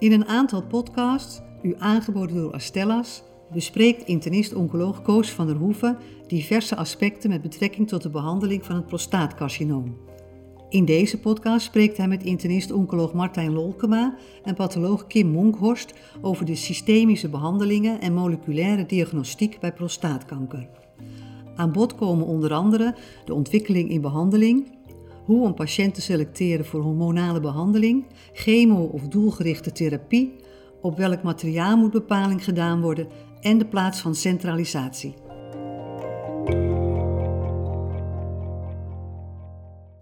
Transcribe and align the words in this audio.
In 0.00 0.12
een 0.12 0.26
aantal 0.26 0.62
podcasts, 0.62 1.40
u 1.62 1.74
aangeboden 1.78 2.36
door 2.36 2.52
Astellas, 2.52 3.22
bespreekt 3.52 4.06
internist-oncoloog 4.06 5.02
Koos 5.02 5.30
van 5.30 5.46
der 5.46 5.56
Hoeven 5.56 5.98
diverse 6.26 6.76
aspecten 6.76 7.30
met 7.30 7.42
betrekking 7.42 7.88
tot 7.88 8.02
de 8.02 8.10
behandeling 8.10 8.64
van 8.64 8.76
het 8.76 8.86
prostaatcarcinoom. 8.86 9.96
In 10.68 10.84
deze 10.84 11.18
podcast 11.20 11.66
spreekt 11.66 11.96
hij 11.96 12.08
met 12.08 12.22
internist-oncoloog 12.22 13.12
Martijn 13.12 13.52
Lolkema 13.52 14.16
en 14.44 14.54
patholoog 14.54 15.06
Kim 15.06 15.28
Monkhorst 15.28 15.94
over 16.20 16.44
de 16.44 16.54
systemische 16.54 17.28
behandelingen 17.28 18.00
en 18.00 18.14
moleculaire 18.14 18.86
diagnostiek 18.86 19.60
bij 19.60 19.72
prostaatkanker. 19.72 20.68
Aan 21.56 21.72
bod 21.72 21.94
komen 21.94 22.26
onder 22.26 22.52
andere 22.52 22.94
de 23.24 23.34
ontwikkeling 23.34 23.90
in 23.90 24.00
behandeling, 24.00 24.78
hoe 25.24 25.46
een 25.46 25.54
patiënt 25.54 25.94
te 25.94 26.00
selecteren 26.00 26.64
voor 26.64 26.82
hormonale 26.82 27.40
behandeling, 27.40 28.06
chemo- 28.32 28.90
of 28.92 29.08
doelgerichte 29.08 29.72
therapie, 29.72 30.36
op 30.80 30.96
welk 30.96 31.22
materiaal 31.22 31.76
moet 31.76 31.90
bepaling 31.90 32.44
gedaan 32.44 32.80
worden 32.80 33.08
en 33.40 33.58
de 33.58 33.66
plaats 33.66 34.00
van 34.00 34.14
centralisatie. 34.14 35.14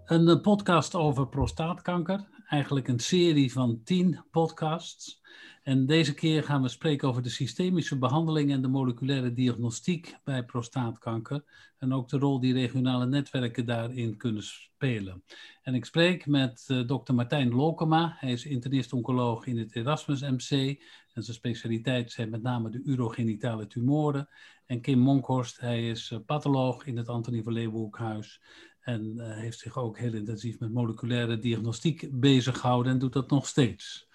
Een 0.05 0.27
eh, 0.27 0.41
podcast 0.41 0.95
over 0.95 1.27
prostaatkanker, 1.27 2.27
eigenlijk 2.47 2.87
een 2.87 2.99
serie 2.99 3.51
van 3.51 3.81
tien 3.83 4.23
podcasts. 4.31 5.21
En 5.69 5.85
deze 5.85 6.13
keer 6.13 6.43
gaan 6.43 6.61
we 6.61 6.67
spreken 6.67 7.07
over 7.07 7.21
de 7.21 7.29
systemische 7.29 7.97
behandeling 7.97 8.51
en 8.51 8.61
de 8.61 8.67
moleculaire 8.67 9.33
diagnostiek 9.33 10.15
bij 10.23 10.45
prostaatkanker. 10.45 11.43
En 11.77 11.93
ook 11.93 12.09
de 12.09 12.17
rol 12.17 12.39
die 12.39 12.53
regionale 12.53 13.05
netwerken 13.05 13.65
daarin 13.65 14.17
kunnen 14.17 14.43
spelen. 14.43 15.23
En 15.61 15.75
ik 15.75 15.85
spreek 15.85 16.25
met 16.25 16.67
uh, 16.71 16.87
dokter 16.87 17.15
Martijn 17.15 17.49
Lokema. 17.49 18.15
Hij 18.17 18.31
is 18.31 18.45
internist-oncoloog 18.45 19.45
in 19.45 19.57
het 19.57 19.75
Erasmus 19.75 20.21
MC. 20.21 20.79
En 21.13 21.23
zijn 21.23 21.37
specialiteit 21.37 22.11
zijn 22.11 22.29
met 22.29 22.41
name 22.41 22.69
de 22.69 22.81
urogenitale 22.85 23.67
tumoren. 23.67 24.29
En 24.65 24.81
Kim 24.81 24.99
Monkhorst, 24.99 25.59
hij 25.59 25.89
is 25.89 26.11
uh, 26.11 26.19
patholoog 26.25 26.85
in 26.85 26.97
het 26.97 27.09
Antonie 27.09 27.43
van 27.43 27.53
Leeuwenhoekhuis. 27.53 28.41
En 28.79 29.13
uh, 29.15 29.37
heeft 29.37 29.59
zich 29.59 29.77
ook 29.77 29.97
heel 29.97 30.13
intensief 30.13 30.59
met 30.59 30.73
moleculaire 30.73 31.39
diagnostiek 31.39 32.09
bezig 32.11 32.59
gehouden 32.59 32.91
en 32.91 32.99
doet 32.99 33.13
dat 33.13 33.29
nog 33.29 33.47
steeds. 33.47 34.07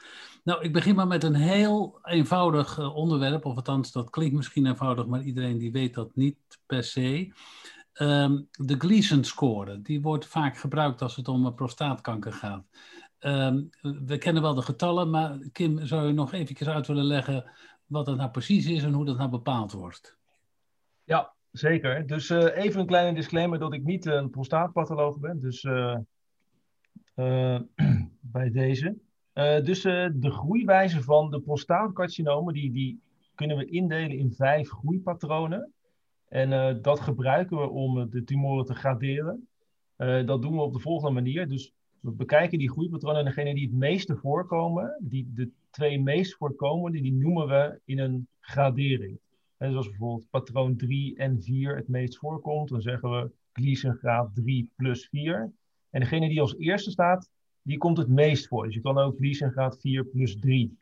Nou, 0.45 0.63
ik 0.63 0.73
begin 0.73 0.95
maar 0.95 1.07
met 1.07 1.25
een 1.25 1.35
heel 1.35 1.99
eenvoudig 2.03 2.79
uh, 2.79 2.97
onderwerp, 2.97 3.45
of 3.45 3.57
althans, 3.57 3.93
dat 3.93 4.11
klinkt 4.11 4.35
misschien 4.35 4.67
eenvoudig, 4.67 5.07
maar 5.07 5.23
iedereen 5.23 5.59
die 5.59 5.73
weet 5.73 5.95
dat 5.95 6.17
niet 6.17 6.37
per 6.67 6.85
se. 6.85 7.33
Um, 7.95 8.49
de 8.51 8.75
Gleason-score, 8.79 9.83
die 9.83 10.03
wordt 10.03 10.27
vaak 10.27 10.57
gebruikt 10.57 11.03
als 11.03 11.17
het 11.17 11.29
om 11.29 11.55
prostaatkanker 11.55 12.33
gaat. 12.33 12.65
Um, 13.21 13.71
we 13.81 14.19
kennen 14.19 14.43
wel 14.43 14.55
de 14.55 14.63
getallen, 14.63 15.11
maar 15.11 15.39
Kim, 15.53 15.87
zou 15.87 16.07
je 16.07 16.13
nog 16.13 16.33
even 16.33 16.73
uit 16.73 16.87
willen 16.87 17.05
leggen 17.05 17.51
wat 17.87 18.07
dat 18.07 18.17
nou 18.17 18.31
precies 18.31 18.67
is 18.67 18.83
en 18.83 18.93
hoe 18.93 19.05
dat 19.05 19.19
nou 19.19 19.31
bepaald 19.31 19.73
wordt? 19.73 20.17
Ja, 21.05 21.35
Zeker. 21.51 22.07
Dus 22.07 22.31
uh, 22.31 22.57
even 22.57 22.81
een 22.81 22.87
kleine 22.87 23.15
disclaimer 23.15 23.59
dat 23.59 23.73
ik 23.73 23.85
niet 23.85 24.07
een 24.07 24.31
prostaatpatholoog 24.31 25.19
ben. 25.19 25.41
Dus 25.41 25.63
bij 28.35 28.51
deze. 28.51 28.97
Dus 29.65 29.83
de 29.83 30.31
groeiwijze 30.31 31.03
van 31.03 31.31
de 31.31 31.41
prostaatcarcinomen, 31.41 32.55
die, 32.55 32.73
die 32.73 33.01
kunnen 33.35 33.57
we 33.57 33.65
indelen 33.65 34.19
in 34.19 34.33
vijf 34.33 34.69
groeipatronen. 34.69 35.73
En 36.29 36.83
dat 36.83 37.01
gebruiken 37.01 37.57
we 37.57 37.69
om 37.69 38.11
de 38.11 38.25
tumoren 38.25 38.65
te 38.65 38.75
graderen. 38.75 39.49
dat 39.97 40.43
doen 40.43 40.55
we 40.55 40.61
op 40.61 40.73
de 40.73 40.79
volgende 40.79 41.15
manier. 41.15 41.49
Dus 41.49 41.73
we 42.05 42.11
bekijken 42.11 42.59
die 42.59 42.71
groeipatronen 42.71 43.19
en 43.19 43.25
degene 43.25 43.55
die 43.55 43.67
het 43.67 43.77
meeste 43.77 44.17
voorkomen, 44.17 44.97
die 45.01 45.31
de 45.35 45.51
twee 45.71 46.01
meest 46.01 46.35
voorkomende, 46.35 47.01
die 47.01 47.13
noemen 47.13 47.49
we 47.49 47.81
in 47.85 47.99
een 47.99 48.29
gradering. 48.41 49.19
En 49.57 49.71
zoals 49.71 49.89
bijvoorbeeld 49.89 50.31
patroon 50.31 50.77
3 50.77 51.17
en 51.17 51.43
4 51.43 51.77
het 51.77 51.89
meest 51.89 52.19
voorkomt, 52.19 52.69
dan 52.69 52.81
zeggen 52.81 53.11
we 53.11 53.31
Gleason 53.53 53.95
graad 53.95 54.35
3 54.35 54.71
plus 54.77 55.09
4. 55.09 55.53
En 55.91 56.01
degene 56.01 56.29
die 56.29 56.41
als 56.41 56.57
eerste 56.57 56.91
staat, 56.91 57.31
die 57.65 57.79
komt 57.79 57.99
het 57.99 58.09
meest 58.09 58.49
voor. 58.49 58.65
Dus 58.65 58.75
je 58.75 58.81
kan 58.81 58.99
ook 58.99 59.17
Gleason 59.17 59.51
graad 59.51 59.81
4 59.81 60.05
plus 60.05 60.39
3 60.39 60.79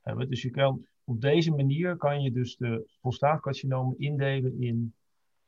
hebben. 0.00 0.28
Dus 0.28 0.42
je 0.42 0.50
kan, 0.50 0.86
op 1.04 1.20
deze 1.20 1.50
manier 1.50 1.96
kan 1.96 2.22
je 2.22 2.32
dus 2.32 2.56
de 2.56 2.88
prostaatcarcinomen 3.00 3.98
indelen 3.98 4.60
in, 4.60 4.94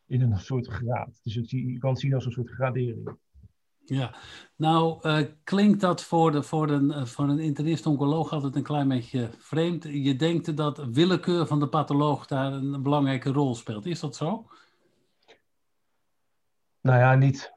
in 0.06 0.20
een 0.20 0.38
soort 0.38 0.66
graad. 0.66 1.20
Dus 1.22 1.34
het, 1.34 1.50
je 1.50 1.78
kan 1.78 1.90
het 1.90 2.00
zien 2.00 2.14
als 2.14 2.24
een 2.24 2.32
soort 2.32 2.50
gradering. 2.50 3.16
Ja, 3.86 4.14
nou 4.56 4.98
uh, 5.02 5.26
klinkt 5.44 5.80
dat 5.80 6.04
voor, 6.04 6.32
de, 6.32 6.42
voor 6.42 6.70
een, 6.70 7.06
voor 7.06 7.28
een 7.28 7.38
internist-oncoloog 7.38 8.32
altijd 8.32 8.56
een 8.56 8.62
klein 8.62 8.88
beetje 8.88 9.30
vreemd. 9.38 9.84
Je 9.84 10.16
denkt 10.16 10.56
dat 10.56 10.84
willekeur 10.92 11.46
van 11.46 11.60
de 11.60 11.68
patholoog 11.68 12.26
daar 12.26 12.52
een 12.52 12.82
belangrijke 12.82 13.30
rol 13.32 13.54
speelt. 13.54 13.86
Is 13.86 14.00
dat 14.00 14.16
zo? 14.16 14.46
Nou 16.80 16.98
ja, 16.98 17.14
niet. 17.14 17.52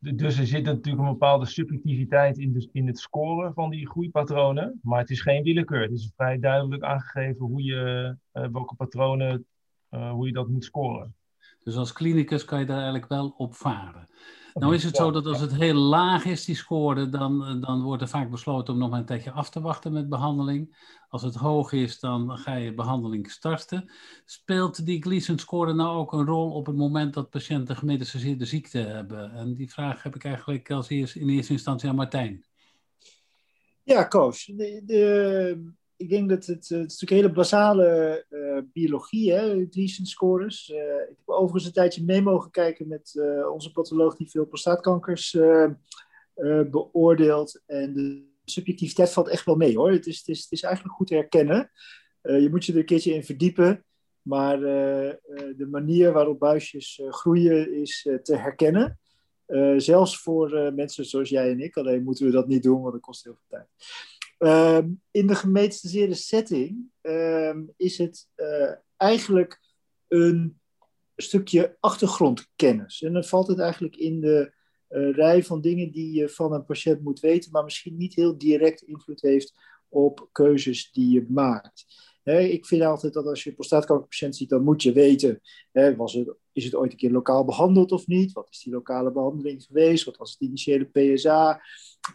Dus 0.00 0.38
er 0.38 0.46
zit 0.46 0.64
natuurlijk 0.64 1.04
een 1.04 1.12
bepaalde 1.12 1.46
subjectiviteit 1.46 2.38
in, 2.38 2.52
de, 2.52 2.68
in 2.72 2.86
het 2.86 2.98
scoren 2.98 3.54
van 3.54 3.70
die 3.70 3.88
groeipatronen. 3.88 4.78
Maar 4.82 4.98
het 4.98 5.10
is 5.10 5.20
geen 5.20 5.42
willekeur. 5.42 5.82
Het 5.82 5.92
is 5.92 6.12
vrij 6.16 6.38
duidelijk 6.38 6.82
aangegeven 6.82 7.46
hoe 7.46 7.62
je, 7.62 8.16
uh, 8.32 8.46
welke 8.52 8.74
patronen, 8.74 9.46
uh, 9.90 10.10
hoe 10.10 10.26
je 10.26 10.32
dat 10.32 10.48
moet 10.48 10.64
scoren. 10.64 11.14
Dus 11.62 11.76
als 11.76 11.92
klinicus 11.92 12.44
kan 12.44 12.58
je 12.58 12.66
daar 12.66 12.76
eigenlijk 12.76 13.08
wel 13.08 13.28
op 13.36 13.54
varen. 13.54 14.08
Nou 14.58 14.74
is 14.74 14.84
het 14.84 14.96
zo 14.96 15.10
dat 15.10 15.26
als 15.26 15.40
het 15.40 15.54
heel 15.54 15.74
laag 15.74 16.24
is, 16.24 16.44
die 16.44 16.54
score, 16.54 17.08
dan, 17.08 17.60
dan 17.60 17.82
wordt 17.82 18.02
er 18.02 18.08
vaak 18.08 18.30
besloten 18.30 18.74
om 18.74 18.80
nog 18.80 18.92
een 18.92 19.04
tijdje 19.04 19.30
af 19.30 19.50
te 19.50 19.60
wachten 19.60 19.92
met 19.92 20.08
behandeling. 20.08 20.76
Als 21.08 21.22
het 21.22 21.34
hoog 21.34 21.72
is, 21.72 22.00
dan 22.00 22.38
ga 22.38 22.54
je 22.54 22.74
behandeling 22.74 23.30
starten. 23.30 23.90
Speelt 24.24 24.86
die 24.86 25.02
Gleason-score 25.02 25.74
nou 25.74 25.96
ook 25.96 26.12
een 26.12 26.26
rol 26.26 26.50
op 26.50 26.66
het 26.66 26.76
moment 26.76 27.14
dat 27.14 27.30
patiënten 27.30 27.76
gemetastaseerde 27.76 28.44
ziekte 28.44 28.78
hebben? 28.78 29.30
En 29.30 29.54
die 29.54 29.70
vraag 29.70 30.02
heb 30.02 30.14
ik 30.14 30.24
eigenlijk 30.24 30.70
als 30.70 30.88
eerst, 30.88 31.16
in 31.16 31.28
eerste 31.28 31.52
instantie 31.52 31.88
aan 31.88 31.94
Martijn. 31.94 32.44
Ja, 33.82 34.04
Koos. 34.04 34.44
De, 34.44 34.82
de, 34.84 35.72
ik 35.98 36.08
denk 36.08 36.28
dat 36.28 36.46
het, 36.46 36.56
het 36.56 36.70
is 36.70 37.00
natuurlijk 37.00 37.10
hele 37.10 37.32
basale 37.32 38.24
uh, 38.30 38.58
biologie, 38.72 39.32
hè, 39.32 39.66
Gleason 39.70 40.06
scores. 40.06 40.68
Uh, 40.68 40.76
ik 40.78 41.16
heb 41.16 41.28
overigens 41.28 41.64
een 41.64 41.72
tijdje 41.72 42.04
mee 42.04 42.22
mogen 42.22 42.50
kijken 42.50 42.88
met 42.88 43.12
onze 43.52 43.72
patholoog 43.72 44.16
die 44.16 44.30
veel 44.30 44.46
prostaatkankers 44.46 45.36
beoordeelt. 46.70 47.62
En 47.66 47.92
de 47.92 48.26
subjectiviteit 48.44 49.12
valt 49.12 49.28
echt 49.28 49.44
wel 49.44 49.56
mee 49.56 49.76
hoor. 49.76 49.90
Het 49.90 50.06
is, 50.06 50.18
het 50.18 50.28
is, 50.28 50.42
het 50.42 50.52
is 50.52 50.62
eigenlijk 50.62 50.94
goed 50.94 51.06
te 51.06 51.14
herkennen. 51.14 51.70
je 52.22 52.48
moet 52.50 52.64
je 52.64 52.72
er 52.72 52.78
een 52.78 52.84
keertje 52.84 53.14
in 53.14 53.24
verdiepen. 53.24 53.84
Maar 54.22 54.60
de 54.60 55.66
manier 55.70 56.12
waarop 56.12 56.38
buisjes 56.38 57.02
groeien 57.08 57.72
is 57.74 58.08
te 58.22 58.36
herkennen. 58.36 58.98
zelfs 59.76 60.20
voor 60.20 60.72
mensen 60.74 61.04
zoals 61.04 61.28
jij 61.28 61.50
en 61.50 61.60
ik. 61.60 61.76
Alleen 61.76 62.02
moeten 62.02 62.26
we 62.26 62.32
dat 62.32 62.48
niet 62.48 62.62
doen, 62.62 62.80
want 62.80 62.92
dat 62.92 63.02
kost 63.02 63.24
heel 63.24 63.34
veel 63.34 63.58
tijd. 63.58 63.68
Um, 64.38 65.02
in 65.10 65.26
de 65.26 65.34
gemetastaseerde 65.34 66.14
setting 66.14 66.90
um, 67.02 67.72
is 67.76 67.98
het 67.98 68.28
uh, 68.36 68.72
eigenlijk 68.96 69.60
een 70.08 70.58
stukje 71.16 71.76
achtergrondkennis. 71.80 73.02
En 73.02 73.12
dan 73.12 73.24
valt 73.24 73.46
het 73.46 73.58
eigenlijk 73.58 73.96
in 73.96 74.20
de 74.20 74.52
uh, 74.90 75.14
rij 75.14 75.44
van 75.44 75.60
dingen 75.60 75.90
die 75.90 76.12
je 76.12 76.28
van 76.28 76.52
een 76.52 76.64
patiënt 76.64 77.02
moet 77.02 77.20
weten, 77.20 77.50
maar 77.50 77.64
misschien 77.64 77.96
niet 77.96 78.14
heel 78.14 78.38
direct 78.38 78.82
invloed 78.82 79.20
heeft 79.20 79.54
op 79.88 80.28
keuzes 80.32 80.92
die 80.92 81.10
je 81.10 81.26
maakt. 81.28 81.86
Ik 82.24 82.66
vind 82.66 82.82
altijd 82.82 83.12
dat 83.12 83.26
als 83.26 83.42
je 83.42 83.48
een 83.48 83.54
prostaatkankerpatiënt 83.54 84.36
ziet, 84.36 84.48
dan 84.48 84.64
moet 84.64 84.82
je 84.82 84.92
weten, 84.92 85.40
was 85.96 86.12
het, 86.12 86.34
is 86.52 86.64
het 86.64 86.74
ooit 86.74 86.92
een 86.92 86.98
keer 86.98 87.10
lokaal 87.10 87.44
behandeld 87.44 87.92
of 87.92 88.06
niet? 88.06 88.32
Wat 88.32 88.48
is 88.50 88.62
die 88.62 88.72
lokale 88.72 89.12
behandeling 89.12 89.62
geweest? 89.64 90.04
Wat 90.04 90.16
was 90.16 90.30
het 90.30 90.40
initiële 90.40 90.84
PSA? 90.84 91.62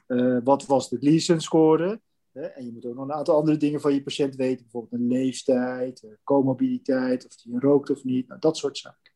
Uh, 0.07 0.37
wat 0.43 0.65
was 0.65 0.89
de 0.89 0.97
Gleason 0.97 1.39
score? 1.39 2.01
En 2.33 2.65
je 2.65 2.71
moet 2.71 2.85
ook 2.85 2.95
nog 2.95 3.03
een 3.03 3.13
aantal 3.13 3.35
andere 3.35 3.57
dingen 3.57 3.81
van 3.81 3.93
je 3.93 4.03
patiënt 4.03 4.35
weten, 4.35 4.63
bijvoorbeeld 4.63 5.01
een 5.01 5.07
leeftijd, 5.07 6.07
comorbiditeit, 6.23 7.25
of 7.25 7.35
die 7.35 7.59
rookt 7.59 7.89
of 7.89 8.03
niet, 8.03 8.27
nou, 8.27 8.39
dat 8.39 8.57
soort 8.57 8.77
zaken. 8.77 9.11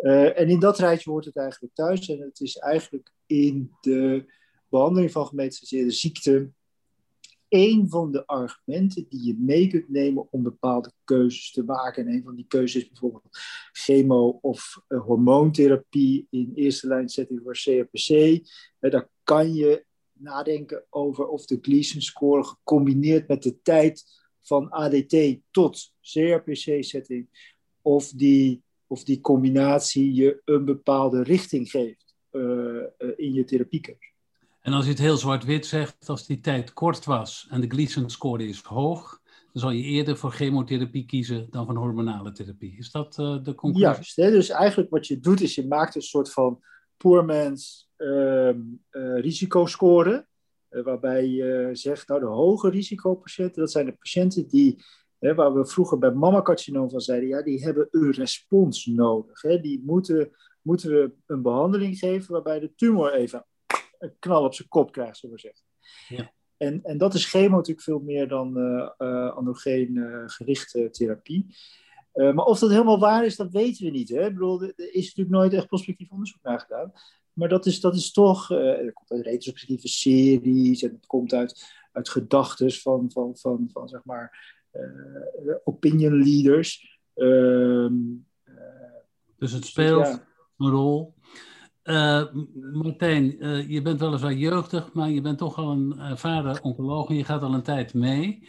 Uh, 0.00 0.38
en 0.40 0.48
in 0.48 0.60
dat 0.60 0.78
rijtje 0.78 1.10
hoort 1.10 1.24
het 1.24 1.36
eigenlijk 1.36 1.74
thuis. 1.74 2.08
En 2.08 2.20
het 2.20 2.40
is 2.40 2.56
eigenlijk 2.56 3.12
in 3.26 3.70
de 3.80 4.32
behandeling 4.68 5.12
van 5.12 5.26
gemetastaseerde 5.26 5.90
ziekte 5.90 6.50
een 7.48 7.88
van 7.88 8.12
de 8.12 8.26
argumenten 8.26 9.06
die 9.08 9.26
je 9.26 9.36
mee 9.38 9.68
kunt 9.68 9.88
nemen 9.88 10.32
om 10.32 10.42
bepaalde 10.42 10.92
keuzes 11.04 11.50
te 11.50 11.64
maken. 11.64 12.06
En 12.06 12.12
een 12.12 12.22
van 12.22 12.34
die 12.34 12.46
keuzes 12.48 12.82
is 12.82 12.88
bijvoorbeeld 12.88 13.38
chemo- 13.72 14.38
of 14.40 14.80
uh, 14.88 15.00
hormoontherapie 15.00 16.26
in 16.30 16.52
eerste 16.54 16.86
lijn 16.86 17.08
setting 17.08 17.40
voor 17.42 17.52
CRPC. 17.52 18.08
Uh, 18.08 18.90
daar 18.90 19.08
kan 19.22 19.54
je 19.54 19.84
nadenken 20.18 20.84
over 20.90 21.26
of 21.26 21.46
de 21.46 21.58
Gleason 21.60 22.00
score 22.00 22.44
gecombineerd 22.44 23.28
met 23.28 23.42
de 23.42 23.62
tijd 23.62 24.04
van 24.42 24.70
ADT 24.70 25.36
tot 25.50 25.92
CRPC-setting, 26.00 27.54
of 27.82 28.10
die, 28.10 28.62
of 28.86 29.04
die 29.04 29.20
combinatie 29.20 30.14
je 30.14 30.42
een 30.44 30.64
bepaalde 30.64 31.22
richting 31.22 31.70
geeft 31.70 32.14
uh, 32.32 32.42
uh, 32.42 32.82
in 33.16 33.32
je 33.32 33.44
therapiekeuze. 33.44 34.14
En 34.60 34.72
als 34.72 34.84
je 34.84 34.90
het 34.90 35.00
heel 35.00 35.16
zwart-wit 35.16 35.66
zegt, 35.66 36.08
als 36.08 36.26
die 36.26 36.40
tijd 36.40 36.72
kort 36.72 37.04
was 37.04 37.46
en 37.50 37.60
de 37.60 37.68
Gleason-score 37.68 38.48
is 38.48 38.62
hoog, 38.62 39.20
dan 39.52 39.62
zal 39.62 39.70
je 39.70 39.82
eerder 39.82 40.16
voor 40.16 40.30
chemotherapie 40.30 41.06
kiezen 41.06 41.46
dan 41.50 41.66
voor 41.66 41.76
hormonale 41.76 42.32
therapie. 42.32 42.76
Is 42.78 42.90
dat 42.90 43.18
uh, 43.18 43.42
de 43.42 43.54
conclusie? 43.54 43.92
Juist. 43.92 44.16
Hè? 44.16 44.30
Dus 44.30 44.48
eigenlijk 44.48 44.90
wat 44.90 45.06
je 45.06 45.18
doet, 45.18 45.40
is 45.40 45.54
je 45.54 45.66
maakt 45.66 45.94
een 45.94 46.02
soort 46.02 46.32
van 46.32 46.60
poor 46.96 47.24
man's 47.24 47.85
uh, 47.98 48.48
uh, 48.48 49.20
risicoscore. 49.20 50.26
Uh, 50.70 50.84
waarbij 50.84 51.26
je 51.26 51.68
zegt, 51.72 52.08
nou 52.08 52.20
de 52.20 52.26
hoge 52.26 52.70
risicopatiënten, 52.70 53.60
dat 53.60 53.70
zijn 53.70 53.86
de 53.86 53.96
patiënten 53.96 54.48
die, 54.48 54.84
hè, 55.18 55.34
waar 55.34 55.54
we 55.54 55.66
vroeger 55.66 55.98
bij 55.98 56.10
mammacarcinoom 56.10 56.90
van 56.90 57.00
zeiden, 57.00 57.28
ja, 57.28 57.42
die 57.42 57.64
hebben 57.64 57.88
een 57.90 58.10
respons 58.10 58.86
nodig. 58.86 59.42
Hè? 59.42 59.60
Die 59.60 59.82
moeten, 59.84 60.30
moeten 60.62 60.90
we 60.90 61.12
een 61.26 61.42
behandeling 61.42 61.98
geven 61.98 62.32
waarbij 62.32 62.60
de 62.60 62.74
tumor 62.74 63.12
even 63.12 63.46
een 63.98 64.14
knal 64.18 64.44
op 64.44 64.54
zijn 64.54 64.68
kop 64.68 64.92
krijgt, 64.92 65.16
zullen 65.16 65.34
we 65.34 65.40
zeggen. 65.40 65.64
Ja. 66.08 66.34
En, 66.56 66.82
en 66.82 66.98
dat 66.98 67.14
is 67.14 67.30
chemo 67.30 67.56
natuurlijk 67.56 67.86
veel 67.86 67.98
meer 67.98 68.28
dan 68.28 68.58
uh, 68.58 68.90
uh, 68.98 69.36
androgeen 69.36 69.94
uh, 69.94 70.22
gerichte 70.26 70.90
therapie. 70.90 71.46
maar 72.12 72.44
of 72.44 72.58
dat 72.58 72.70
helemaal 72.70 72.98
waar 72.98 73.24
is, 73.24 73.36
dat 73.36 73.52
weten 73.52 73.84
we 73.84 73.90
niet. 73.90 74.08
Hè? 74.08 74.26
Ik 74.26 74.32
bedoel, 74.32 74.62
er 74.62 74.94
is 74.94 75.04
natuurlijk 75.04 75.36
nooit 75.36 75.52
echt 75.52 75.66
prospectief 75.66 76.10
onderzoek 76.10 76.42
naar 76.42 76.60
gedaan. 76.60 76.92
Maar 77.36 77.48
dat 77.48 77.66
is, 77.66 77.80
dat 77.80 77.94
is 77.94 78.12
toch, 78.12 78.48
het 78.48 78.92
komt 78.92 79.10
uit 79.10 79.24
retrospectieve 79.24 79.88
series 79.88 80.82
en 80.82 80.90
het 80.90 81.06
komt 81.06 81.34
uit, 81.34 81.64
uit 81.92 82.08
gedachten 82.08 82.72
van, 82.72 83.10
van, 83.10 83.36
van, 83.36 83.68
van, 83.72 83.88
zeg 83.88 84.04
maar, 84.04 84.54
opinion 85.64 86.22
leaders. 86.22 87.00
Ehm, 87.14 87.94
dus 89.38 89.52
het 89.52 89.64
speelt 89.64 90.06
ja. 90.06 90.26
een 90.58 90.70
rol. 90.70 91.14
Uh, 91.84 92.24
Martijn, 92.72 93.44
uh, 93.44 93.68
je 93.68 93.82
bent 93.82 94.00
weliswaar 94.00 94.32
jeugdig, 94.32 94.92
maar 94.92 95.10
je 95.10 95.20
bent 95.20 95.38
toch 95.38 95.56
al 95.56 95.70
een 95.70 95.98
ervaren 95.98 96.62
oncoloog 96.62 97.08
en 97.08 97.16
je 97.16 97.24
gaat 97.24 97.42
al 97.42 97.54
een 97.54 97.62
tijd 97.62 97.94
mee. 97.94 98.48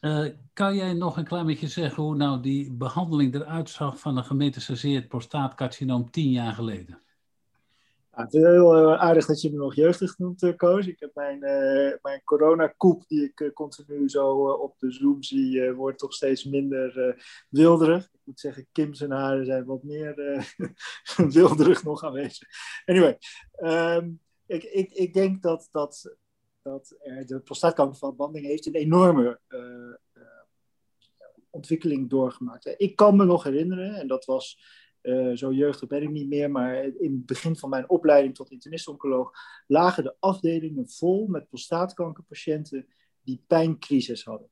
Uh, 0.00 0.26
kan 0.52 0.76
jij 0.76 0.92
nog 0.92 1.16
een 1.16 1.24
klein 1.24 1.46
beetje 1.46 1.68
zeggen 1.68 2.02
hoe 2.02 2.16
nou 2.16 2.40
die 2.40 2.72
behandeling 2.72 3.34
eruit 3.34 3.70
zag 3.70 3.98
van 3.98 4.16
een 4.16 4.24
gemetastaseerd 4.24 5.08
prostaatcarcinoom 5.08 6.10
tien 6.10 6.30
jaar 6.30 6.52
geleden? 6.52 7.00
Ja, 8.16 8.22
het 8.22 8.34
is 8.34 8.42
heel 8.42 8.78
uh, 8.78 9.00
aardig 9.00 9.26
dat 9.26 9.40
je 9.40 9.50
me 9.50 9.56
nog 9.56 9.74
jeugdig 9.74 10.18
noemt, 10.18 10.42
uh, 10.42 10.56
Koos. 10.56 10.86
Ik 10.86 11.00
heb 11.00 11.14
mijn, 11.14 11.44
uh, 11.44 11.92
mijn 12.02 12.22
coronakoep, 12.24 13.06
die 13.06 13.32
ik 13.34 13.50
continu 13.54 14.08
zo 14.08 14.50
op 14.50 14.78
de 14.78 14.92
Zoom 14.92 15.22
zie, 15.22 15.72
wordt 15.72 15.98
toch 15.98 16.12
steeds 16.12 16.44
minder 16.44 17.16
wilderig. 17.48 18.04
Ik 18.04 18.20
moet 18.24 18.40
zeggen, 18.40 18.66
Kim 18.72 18.94
zijn 18.94 19.10
haren 19.10 19.46
zijn 19.46 19.64
wat 19.64 19.82
meer 19.82 20.14
wilderig 21.38 21.84
nog 21.84 22.04
aanwezig. 22.04 22.48
Anyway, 22.84 23.18
um, 23.56 24.20
ik, 24.46 24.64
ik, 24.64 24.92
ik 24.92 25.14
denk 25.14 25.42
dat, 25.42 25.68
dat, 25.70 26.16
dat 26.62 26.94
de 27.26 27.40
prostaatkankerverbanding 27.44 28.46
heeft 28.46 28.66
een 28.66 28.74
enorme 28.74 29.40
ontwikkeling 31.50 32.10
doorgemaakt. 32.10 32.74
Ik 32.76 32.96
kan 32.96 33.16
me 33.16 33.24
nog 33.24 33.42
herinneren, 33.44 33.94
en 33.94 34.08
dat 34.08 34.24
was 34.24 34.58
uh, 35.06 35.36
zo 35.36 35.52
jeugdig 35.52 35.88
ben 35.88 36.02
ik 36.02 36.10
niet 36.10 36.28
meer, 36.28 36.50
maar 36.50 36.84
in 36.84 37.12
het 37.12 37.26
begin 37.26 37.56
van 37.56 37.70
mijn 37.70 37.88
opleiding 37.88 38.34
tot 38.34 38.50
internist-oncoloog 38.50 39.32
lagen 39.66 40.02
de 40.02 40.16
afdelingen 40.18 40.88
vol 40.88 41.26
met 41.26 41.48
prostaatkankerpatiënten 41.48 42.86
die 43.22 43.44
pijncrisis 43.46 44.24
hadden. 44.24 44.48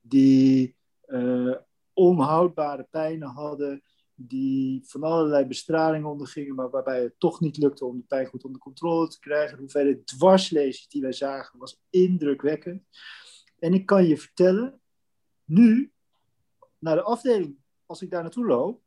Die 0.00 0.76
uh, 1.06 1.54
onhoudbare 1.92 2.86
pijnen 2.90 3.28
hadden, 3.28 3.82
die 4.14 4.82
van 4.84 5.02
allerlei 5.02 5.44
bestralingen 5.44 6.10
ondergingen, 6.10 6.54
maar 6.54 6.70
waarbij 6.70 7.02
het 7.02 7.14
toch 7.18 7.40
niet 7.40 7.56
lukte 7.56 7.84
om 7.84 7.96
de 7.96 8.04
pijn 8.08 8.26
goed 8.26 8.44
onder 8.44 8.60
controle 8.60 9.08
te 9.08 9.18
krijgen. 9.18 9.56
De 9.56 9.62
hoeveelheid 9.62 10.06
dwarslezers 10.06 10.88
die 10.88 11.02
wij 11.02 11.12
zagen 11.12 11.58
was 11.58 11.80
indrukwekkend. 11.90 12.82
En 13.58 13.74
ik 13.74 13.86
kan 13.86 14.06
je 14.06 14.16
vertellen, 14.16 14.80
nu, 15.44 15.92
naar 16.78 16.96
de 16.96 17.02
afdeling, 17.02 17.56
als 17.86 18.02
ik 18.02 18.10
daar 18.10 18.22
naartoe 18.22 18.46
loop, 18.46 18.84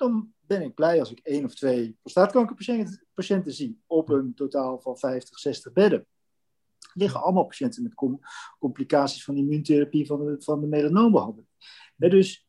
dan 0.00 0.32
ben 0.46 0.62
ik 0.62 0.74
blij 0.74 1.00
als 1.00 1.10
ik 1.10 1.18
één 1.22 1.44
of 1.44 1.54
twee 1.54 1.96
prostaatkankerpatiënten 2.02 3.52
zie 3.52 3.80
op 3.86 4.08
een 4.08 4.34
totaal 4.34 4.80
van 4.80 4.98
50, 4.98 5.38
60 5.38 5.72
bedden. 5.72 5.98
Er 5.98 6.90
liggen 6.94 7.22
allemaal 7.22 7.44
patiënten 7.44 7.82
met 7.82 7.94
com 7.94 8.20
complicaties 8.58 9.24
van 9.24 9.36
immuuntherapie 9.36 10.06
van 10.06 10.24
de, 10.24 10.36
van 10.38 10.60
de 10.60 10.66
melanoombehandeling. 10.66 11.48
dus 11.96 12.46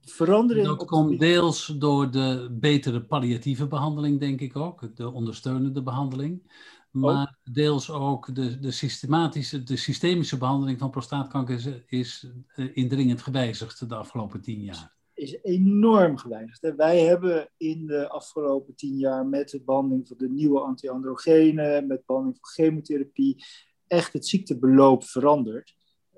verandering. 0.00 0.66
Dat 0.66 0.84
komt 0.84 1.18
deels 1.18 1.66
door 1.66 2.10
de 2.10 2.56
betere 2.60 3.04
palliatieve 3.04 3.66
behandeling, 3.66 4.20
denk 4.20 4.40
ik 4.40 4.56
ook, 4.56 4.96
de 4.96 5.10
ondersteunende 5.10 5.82
behandeling. 5.82 6.52
Maar 6.90 7.22
ook. 7.22 7.54
deels 7.54 7.90
ook 7.90 8.34
de, 8.34 8.58
de, 8.58 8.70
systematische, 8.70 9.62
de 9.62 9.76
systemische 9.76 10.38
behandeling 10.38 10.78
van 10.78 10.90
prostaatkanker 10.90 11.54
is, 11.54 11.68
is 11.86 12.26
eh, 12.54 12.76
indringend 12.76 13.22
gewijzigd 13.22 13.88
de 13.88 13.94
afgelopen 13.94 14.40
tien 14.40 14.62
jaar 14.62 14.98
is 15.20 15.38
enorm 15.42 16.16
gewijzigd. 16.16 16.74
Wij 16.76 17.00
hebben 17.00 17.50
in 17.56 17.86
de 17.86 18.08
afgelopen 18.08 18.74
tien 18.74 18.96
jaar 18.96 19.26
met 19.26 19.50
de 19.50 19.62
behandeling 19.62 20.08
van 20.08 20.16
de 20.16 20.28
nieuwe 20.28 20.60
antiandrogenen, 20.60 21.86
met 21.86 22.06
behandeling 22.06 22.38
van 22.40 22.50
chemotherapie, 22.50 23.44
echt 23.86 24.12
het 24.12 24.26
ziektebeloop 24.26 25.04
veranderd. 25.04 25.74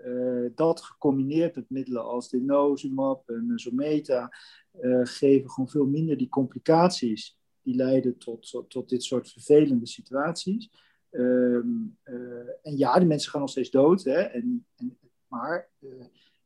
Uh, 0.06 0.50
dat 0.54 0.82
gecombineerd 0.82 1.54
met 1.54 1.70
middelen 1.70 2.04
als 2.04 2.30
denosumab 2.30 3.28
en 3.28 3.52
zometa 3.54 4.36
uh, 4.80 5.00
geven 5.02 5.50
gewoon 5.50 5.70
veel 5.70 5.86
minder 5.86 6.16
die 6.16 6.28
complicaties 6.28 7.38
die 7.62 7.74
leiden 7.74 8.18
tot, 8.18 8.64
tot, 8.68 8.88
dit 8.88 9.02
soort 9.02 9.30
vervelende 9.30 9.86
situaties. 9.86 10.70
Um, 11.10 11.98
uh, 12.04 12.14
en 12.62 12.76
ja, 12.76 12.98
die 12.98 13.08
mensen 13.08 13.30
gaan 13.30 13.40
nog 13.40 13.50
steeds 13.50 13.70
dood, 13.70 14.04
hè, 14.04 14.20
en, 14.20 14.66
en, 14.76 14.98
maar 15.26 15.70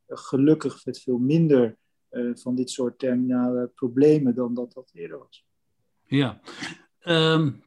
gelukkig 0.06 0.85
met 0.85 1.00
veel 1.00 1.19
minder 1.19 1.79
van 2.34 2.54
dit 2.54 2.70
soort 2.70 2.98
terminale 2.98 3.70
problemen 3.74 4.34
dan 4.34 4.54
dat 4.54 4.72
dat 4.72 4.90
eerder 4.94 5.18
was. 5.18 5.44
Ja, 6.04 6.40
um, 7.04 7.64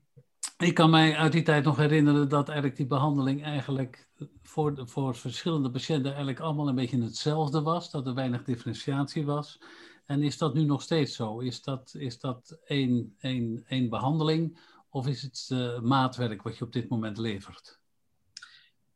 ik 0.57 0.73
kan 0.73 0.89
mij 0.89 1.15
uit 1.15 1.31
die 1.31 1.43
tijd 1.43 1.63
nog 1.63 1.77
herinneren 1.77 2.29
dat 2.29 2.47
eigenlijk 2.47 2.77
die 2.77 2.87
behandeling 2.87 3.43
eigenlijk 3.43 4.07
voor, 4.41 4.75
de, 4.75 4.87
voor 4.87 5.15
verschillende 5.15 5.71
patiënten 5.71 6.09
eigenlijk 6.09 6.39
allemaal 6.39 6.67
een 6.67 6.75
beetje 6.75 7.01
hetzelfde 7.01 7.61
was, 7.61 7.91
dat 7.91 8.07
er 8.07 8.13
weinig 8.13 8.43
differentiatie 8.43 9.25
was. 9.25 9.61
En 10.05 10.23
is 10.23 10.37
dat 10.37 10.53
nu 10.53 10.63
nog 10.63 10.81
steeds 10.81 11.15
zo? 11.15 11.39
Is 11.39 11.61
dat, 11.61 11.93
is 11.97 12.19
dat 12.19 12.59
één, 12.65 13.15
één, 13.19 13.63
één 13.67 13.89
behandeling 13.89 14.59
of 14.89 15.07
is 15.07 15.21
het 15.21 15.49
uh, 15.51 15.79
maatwerk 15.79 16.41
wat 16.41 16.57
je 16.57 16.65
op 16.65 16.73
dit 16.73 16.89
moment 16.89 17.17
levert? 17.17 17.79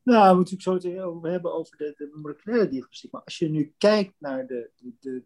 Nou, 0.03 0.29
we 0.29 0.35
moeten 0.35 0.53
het 0.53 0.83
zo 0.83 1.21
hebben 1.21 1.53
over 1.53 1.77
de, 1.77 1.93
de 1.97 2.19
moleculaire 2.21 2.69
diagnostiek. 2.69 3.11
Maar 3.11 3.23
als 3.23 3.37
je 3.37 3.49
nu 3.49 3.73
kijkt 3.77 4.13
naar 4.19 4.47
de, 4.47 4.69
de, 4.75 4.93
de 4.99 5.23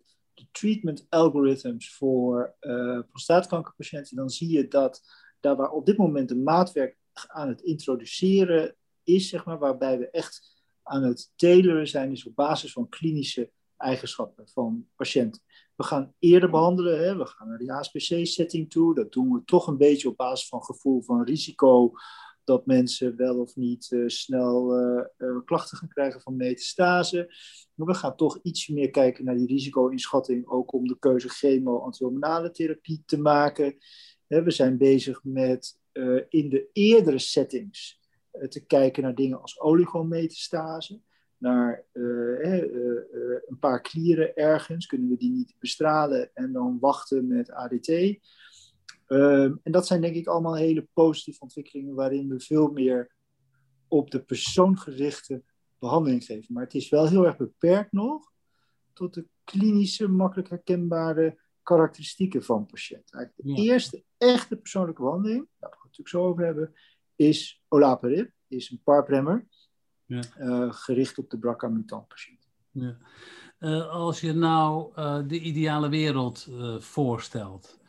treatment 0.51 1.05
algorithms 1.09 1.95
voor 1.95 2.55
uh, 2.61 2.99
prostaatkankerpatiënten, 3.09 4.15
dan 4.15 4.29
zie 4.29 4.49
je 4.49 4.67
dat 4.67 5.01
daar 5.39 5.55
waar 5.55 5.71
op 5.71 5.85
dit 5.85 5.97
moment 5.97 6.31
een 6.31 6.43
maatwerk 6.43 6.97
aan 7.27 7.47
het 7.47 7.61
introduceren 7.61 8.75
is, 9.03 9.29
zeg 9.29 9.45
maar, 9.45 9.59
waarbij 9.59 9.99
we 9.99 10.09
echt 10.09 10.61
aan 10.83 11.03
het 11.03 11.31
tailoren 11.35 11.87
zijn, 11.87 12.11
is 12.11 12.25
op 12.25 12.35
basis 12.35 12.71
van 12.71 12.89
klinische 12.89 13.51
eigenschappen 13.77 14.47
van 14.47 14.87
patiënten. 14.95 15.41
We 15.75 15.83
gaan 15.83 16.13
eerder 16.19 16.49
behandelen, 16.49 16.99
hè? 16.99 17.17
we 17.17 17.25
gaan 17.25 17.47
naar 17.47 17.57
die 17.57 17.71
HSPC-setting 17.71 18.69
toe. 18.69 18.95
Dat 18.95 19.11
doen 19.11 19.33
we 19.33 19.43
toch 19.45 19.67
een 19.67 19.77
beetje 19.77 20.09
op 20.09 20.17
basis 20.17 20.47
van 20.47 20.63
gevoel 20.63 21.01
van 21.01 21.23
risico 21.23 21.91
dat 22.47 22.65
mensen 22.65 23.15
wel 23.15 23.39
of 23.39 23.55
niet 23.55 23.91
uh, 23.91 24.07
snel 24.07 24.79
uh, 24.79 25.05
uh, 25.17 25.37
klachten 25.45 25.77
gaan 25.77 25.87
krijgen 25.87 26.21
van 26.21 26.35
metastase. 26.35 27.35
Maar 27.73 27.87
we 27.87 27.93
gaan 27.93 28.15
toch 28.15 28.39
iets 28.41 28.67
meer 28.67 28.89
kijken 28.89 29.25
naar 29.25 29.37
die 29.37 29.47
risico-inschatting, 29.47 30.47
ook 30.47 30.73
om 30.73 30.87
de 30.87 30.99
keuze 30.99 31.29
chemo-antihormonale 31.29 32.51
therapie 32.51 33.03
te 33.05 33.19
maken. 33.19 33.77
we 34.27 34.51
zijn 34.51 34.77
bezig 34.77 35.23
met 35.23 35.79
in 36.29 36.49
de 36.49 36.69
eerdere 36.73 37.19
settings 37.19 37.99
te 38.49 38.65
kijken 38.65 39.03
naar 39.03 39.15
dingen 39.15 39.41
als 39.41 39.59
oligometastase. 39.59 41.01
Naar 41.37 41.85
een 41.91 43.57
paar 43.59 43.81
klieren 43.81 44.35
ergens, 44.35 44.85
kunnen 44.85 45.09
we 45.09 45.17
die 45.17 45.31
niet 45.31 45.55
bestralen 45.59 46.29
en 46.33 46.51
dan 46.51 46.77
wachten 46.79 47.27
met 47.27 47.51
ADT. 47.51 48.19
Uh, 49.07 49.43
en 49.43 49.71
dat 49.71 49.87
zijn 49.87 50.01
denk 50.01 50.15
ik 50.15 50.27
allemaal 50.27 50.55
hele 50.55 50.87
positieve 50.93 51.41
ontwikkelingen 51.41 51.95
waarin 51.95 52.29
we 52.29 52.39
veel 52.39 52.71
meer 52.71 53.15
op 53.87 54.11
de 54.11 54.23
persoon 54.23 54.77
gerichte 54.77 55.43
behandeling 55.79 56.23
geven. 56.23 56.53
Maar 56.53 56.63
het 56.63 56.73
is 56.73 56.89
wel 56.89 57.07
heel 57.07 57.25
erg 57.25 57.37
beperkt 57.37 57.91
nog 57.91 58.31
tot 58.93 59.13
de 59.13 59.27
klinische, 59.43 60.07
makkelijk 60.07 60.49
herkenbare 60.49 61.39
karakteristieken 61.63 62.43
van 62.43 62.65
patiënten. 62.65 63.17
Eigenlijk 63.17 63.55
de 63.57 63.63
ja. 63.63 63.71
eerste 63.71 64.03
echte 64.17 64.55
persoonlijke 64.55 65.01
behandeling, 65.01 65.47
daar 65.59 65.69
gaan 65.69 65.79
we 65.81 65.87
het 65.87 65.97
natuurlijk 65.97 66.09
zo 66.09 66.25
over 66.25 66.45
hebben, 66.45 66.73
is 67.15 67.61
olaparib, 67.67 68.31
is 68.47 68.69
een 68.69 68.81
PARP-remmer, 68.83 69.47
ja. 70.05 70.21
uh, 70.39 70.73
gericht 70.73 71.17
op 71.17 71.29
de 71.29 71.37
BRCA-mutant 71.37 72.07
patiënt. 72.07 72.47
Ja. 72.71 72.97
Uh, 73.59 73.89
als 73.89 74.21
je 74.21 74.33
nou 74.33 74.91
uh, 74.95 75.19
de 75.27 75.39
ideale 75.39 75.89
wereld 75.89 76.47
voorstelt, 76.79 77.79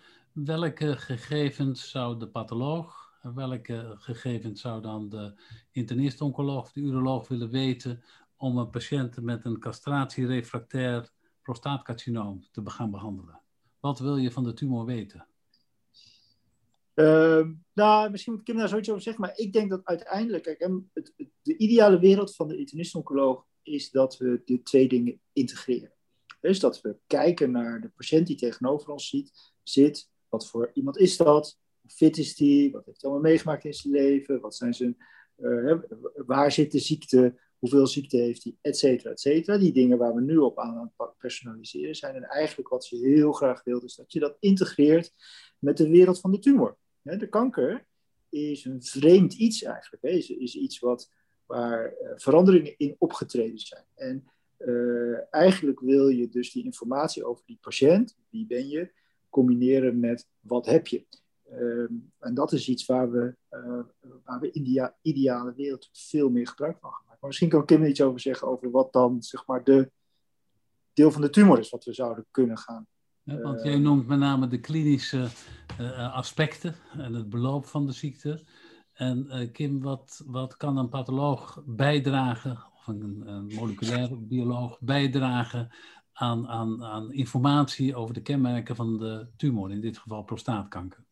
welke 0.44 0.96
gegevens 0.96 1.90
zou 1.90 2.18
de 2.18 2.28
patholoog 2.28 3.08
welke 3.34 3.94
gegevens 3.98 4.60
zou 4.60 4.82
dan 4.82 5.08
de 5.08 5.32
internist-oncoloog 5.72 6.62
of 6.62 6.72
de 6.72 6.80
uroloog 6.80 7.28
willen 7.28 7.50
weten 7.50 8.02
om 8.36 8.58
een 8.58 8.70
patiënt 8.70 9.20
met 9.20 9.44
een 9.44 9.58
castratierefractair 9.58 11.10
prostaatcarcinoom 11.42 12.46
te 12.50 12.70
gaan 12.70 12.90
behandelen? 12.90 13.40
Wat 13.80 13.98
wil 13.98 14.16
je 14.16 14.30
van 14.30 14.44
de 14.44 14.52
tumor 14.52 14.84
weten? 14.84 15.26
Uh, 16.94 17.46
nou, 17.74 18.10
misschien 18.10 18.32
moet 18.32 18.48
ik 18.48 18.56
daar 18.56 18.68
zoiets 18.68 18.90
over 18.90 19.02
zeggen, 19.02 19.22
maar 19.22 19.36
ik 19.36 19.52
denk 19.52 19.70
dat 19.70 19.84
uiteindelijk, 19.84 20.44
het, 20.92 21.12
de 21.42 21.56
ideale 21.56 21.98
wereld 21.98 22.34
van 22.34 22.48
de 22.48 22.56
internist-oncoloog 22.56 23.46
is 23.62 23.90
dat 23.90 24.16
we 24.16 24.42
de 24.44 24.62
twee 24.62 24.88
dingen 24.88 25.20
integreren. 25.32 25.92
Dus 26.40 26.60
dat 26.60 26.80
we 26.80 26.96
kijken 27.06 27.50
naar 27.50 27.80
de 27.80 27.88
patiënt 27.88 28.26
die 28.26 28.36
tegenover 28.36 28.90
ons 28.90 29.08
ziet, 29.08 29.52
zit, 29.62 30.10
wat 30.28 30.48
voor 30.48 30.70
iemand 30.74 30.98
is 30.98 31.16
dat, 31.16 31.58
hoe 31.80 31.90
fit 31.90 32.18
is 32.18 32.34
die, 32.34 32.72
wat 32.72 32.86
heeft 32.86 33.02
hij 33.02 33.10
allemaal 33.10 33.30
meegemaakt 33.30 33.64
in 33.64 33.74
zijn 33.74 33.94
leven, 33.94 34.40
wat 34.40 34.54
zijn 34.54 34.74
zijn, 34.74 34.96
uh, 35.38 35.74
waar 36.14 36.52
zit 36.52 36.72
de 36.72 36.78
ziekte, 36.78 37.38
hoeveel 37.58 37.86
ziekte 37.86 38.16
heeft 38.16 38.44
hij, 38.44 38.56
et 38.60 38.76
cetera, 38.76 39.10
et 39.10 39.20
cetera. 39.20 39.58
Die 39.58 39.72
dingen 39.72 39.98
waar 39.98 40.14
we 40.14 40.20
nu 40.20 40.36
op 40.36 40.58
aan 40.58 40.92
het 40.96 41.18
personaliseren 41.18 41.94
zijn. 41.94 42.14
En 42.14 42.24
eigenlijk 42.24 42.68
wat 42.68 42.88
je 42.88 42.96
heel 42.96 43.32
graag 43.32 43.64
wilt, 43.64 43.84
is 43.84 43.94
dat 43.94 44.12
je 44.12 44.20
dat 44.20 44.36
integreert 44.40 45.12
met 45.58 45.76
de 45.76 45.88
wereld 45.88 46.20
van 46.20 46.30
de 46.30 46.38
tumor. 46.38 46.76
De 47.02 47.28
kanker 47.28 47.86
is 48.28 48.64
een 48.64 48.82
vreemd 48.82 49.34
iets 49.34 49.62
eigenlijk. 49.62 50.02
Is, 50.02 50.30
is 50.30 50.54
iets 50.56 50.78
wat, 50.78 51.12
waar 51.46 51.92
eh, 51.92 52.10
veranderingen 52.16 52.74
in 52.76 52.94
opgetreden 52.98 53.58
zijn. 53.58 53.84
En 53.94 54.24
uh, 54.58 55.34
eigenlijk 55.34 55.80
wil 55.80 56.08
je 56.08 56.28
dus 56.28 56.52
die 56.52 56.64
informatie 56.64 57.24
over 57.24 57.44
die 57.46 57.58
patiënt, 57.60 58.18
wie 58.30 58.46
ben 58.46 58.68
je, 58.68 58.90
combineren 59.28 60.00
met 60.00 60.26
wat 60.40 60.66
heb 60.66 60.86
je. 60.86 61.06
Uh, 61.52 61.90
en 62.18 62.34
dat 62.34 62.52
is 62.52 62.68
iets 62.68 62.86
waar 62.86 63.10
we, 63.10 63.36
uh, 63.50 63.80
waar 64.24 64.40
we 64.40 64.50
in 64.50 64.62
die 64.62 64.90
ideale 65.02 65.54
wereld 65.54 65.88
veel 65.92 66.30
meer 66.30 66.46
gebruik 66.46 66.78
van 66.80 66.90
gaan 66.90 67.02
maken. 67.04 67.18
Maar 67.20 67.28
misschien 67.28 67.48
kan 67.48 67.64
Kim 67.64 67.82
er 67.82 67.88
iets 67.88 68.02
over 68.02 68.20
zeggen 68.20 68.48
over 68.48 68.70
wat 68.70 68.92
dan 68.92 69.22
zeg 69.22 69.46
maar 69.46 69.64
de 69.64 69.90
deel 70.92 71.10
van 71.10 71.20
de 71.20 71.30
tumor 71.30 71.58
is 71.58 71.70
wat 71.70 71.84
we 71.84 71.92
zouden 71.92 72.26
kunnen 72.30 72.58
gaan 72.58 72.86
ja, 73.22 73.40
want 73.40 73.62
jij 73.62 73.78
noemt 73.78 74.06
met 74.06 74.18
name 74.18 74.46
de 74.46 74.60
klinische 74.60 75.28
uh, 75.80 76.14
aspecten 76.14 76.74
en 76.96 77.14
het 77.14 77.28
beloop 77.28 77.66
van 77.66 77.86
de 77.86 77.92
ziekte. 77.92 78.44
En 78.92 79.50
Kim, 79.52 79.82
wat, 79.82 80.22
wat 80.26 80.56
kan 80.56 80.76
een 80.76 80.88
patholoog 80.88 81.62
bijdragen, 81.66 82.64
of 82.76 82.86
een, 82.86 83.22
een 83.26 83.46
moleculair 83.54 84.26
bioloog 84.26 84.80
bijdragen 84.80 85.70
aan, 86.18 86.48
aan, 86.48 86.84
aan 86.84 87.12
informatie 87.12 87.96
over 87.96 88.14
de 88.14 88.22
kenmerken 88.22 88.76
van 88.76 88.98
de 88.98 89.26
tumor, 89.36 89.70
in 89.70 89.80
dit 89.80 89.98
geval 89.98 90.22
prostaatkanker? 90.22 91.04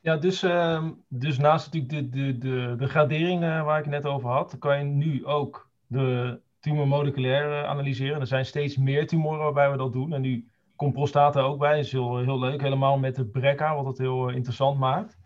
Ja, 0.00 0.16
dus, 0.16 0.42
uh, 0.42 0.88
dus 1.08 1.38
naast 1.38 1.72
natuurlijk 1.72 2.12
de, 2.12 2.18
de, 2.18 2.38
de, 2.38 2.74
de 2.78 2.88
gradering 2.88 3.42
uh, 3.42 3.64
waar 3.64 3.78
ik 3.78 3.84
het 3.84 3.92
net 3.92 4.06
over 4.06 4.30
had, 4.30 4.58
kan 4.58 4.78
je 4.78 4.84
nu 4.84 5.26
ook 5.26 5.70
de 5.86 6.40
tumor 6.60 6.88
moleculair 6.88 7.66
analyseren. 7.66 8.20
Er 8.20 8.26
zijn 8.26 8.46
steeds 8.46 8.76
meer 8.76 9.06
tumoren 9.06 9.42
waarbij 9.42 9.70
we 9.70 9.76
dat 9.76 9.92
doen. 9.92 10.12
En 10.12 10.20
nu 10.20 10.48
komt 10.76 10.92
prostata 10.92 11.40
ook 11.40 11.58
bij. 11.58 11.76
Dat 11.76 11.84
is 11.84 11.92
heel, 11.92 12.18
heel 12.18 12.38
leuk. 12.38 12.60
Helemaal 12.60 12.98
met 12.98 13.14
de 13.14 13.26
BRCA, 13.26 13.74
wat 13.74 13.86
het 13.86 13.98
heel 13.98 14.28
eh, 14.28 14.34
interessant 14.34 14.78
maakt. 14.78 15.18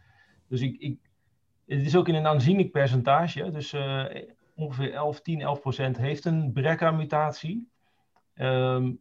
Dus 0.48 0.60
ik, 0.60 0.76
ik, 0.80 0.98
het 1.66 1.82
is 1.82 1.96
ook 1.96 2.08
in 2.08 2.14
een 2.14 2.26
aanzienlijk 2.26 2.70
percentage. 2.70 3.50
Dus 3.50 3.72
uh, 3.72 4.04
ongeveer 4.54 4.92
11, 4.92 5.20
10, 5.20 5.40
11 5.40 5.60
procent 5.60 5.96
heeft 5.96 6.24
een 6.24 6.52
BRCA-mutatie. 6.52 7.68
Um, 8.36 9.00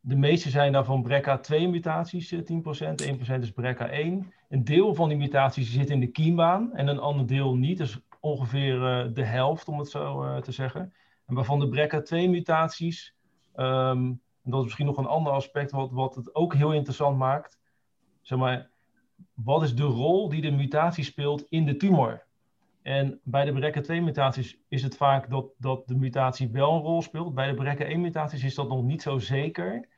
de 0.00 0.16
meeste 0.16 0.50
zijn 0.50 0.72
daarvan 0.72 1.08
BRCA2-mutaties, 1.08 2.34
10 2.44 2.60
procent. 2.60 3.00
1 3.00 3.16
procent 3.16 3.42
is 3.42 3.52
BRCA1. 3.52 4.28
Een 4.48 4.64
deel 4.64 4.94
van 4.94 5.08
die 5.08 5.18
mutaties 5.18 5.72
zit 5.72 5.90
in 5.90 6.00
de 6.00 6.06
kiembaan 6.06 6.74
en 6.74 6.86
een 6.86 6.98
ander 6.98 7.26
deel 7.26 7.56
niet. 7.56 7.78
Dus 7.78 7.98
ongeveer 8.20 8.74
uh, 8.74 9.14
de 9.14 9.24
helft, 9.24 9.68
om 9.68 9.78
het 9.78 9.88
zo 9.88 10.24
uh, 10.24 10.36
te 10.36 10.52
zeggen. 10.52 10.92
En 11.26 11.34
waarvan 11.34 11.58
de 11.58 11.68
BRCA2-mutaties... 11.68 13.14
Um, 13.56 14.22
en 14.44 14.50
dat 14.50 14.58
is 14.58 14.64
misschien 14.64 14.86
nog 14.86 14.96
een 14.96 15.06
ander 15.06 15.32
aspect 15.32 15.70
wat, 15.70 15.90
wat 15.90 16.14
het 16.14 16.34
ook 16.34 16.54
heel 16.54 16.72
interessant 16.72 17.18
maakt. 17.18 17.58
Zeg 18.20 18.38
maar, 18.38 18.70
wat 19.34 19.62
is 19.62 19.74
de 19.74 19.82
rol 19.82 20.28
die 20.28 20.40
de 20.40 20.50
mutatie 20.50 21.04
speelt 21.04 21.46
in 21.48 21.64
de 21.64 21.76
tumor? 21.76 22.23
En 22.84 23.20
bij 23.22 23.44
de 23.44 23.52
BRCA2-mutaties 23.52 24.58
is 24.68 24.82
het 24.82 24.96
vaak 24.96 25.30
dat, 25.30 25.46
dat 25.58 25.86
de 25.88 25.94
mutatie 25.94 26.50
wel 26.50 26.72
een 26.72 26.82
rol 26.82 27.02
speelt. 27.02 27.34
Bij 27.34 27.52
de 27.52 27.54
BRCA1-mutaties 27.54 28.44
is 28.44 28.54
dat 28.54 28.68
nog 28.68 28.82
niet 28.82 29.02
zo 29.02 29.18
zeker. 29.18 29.88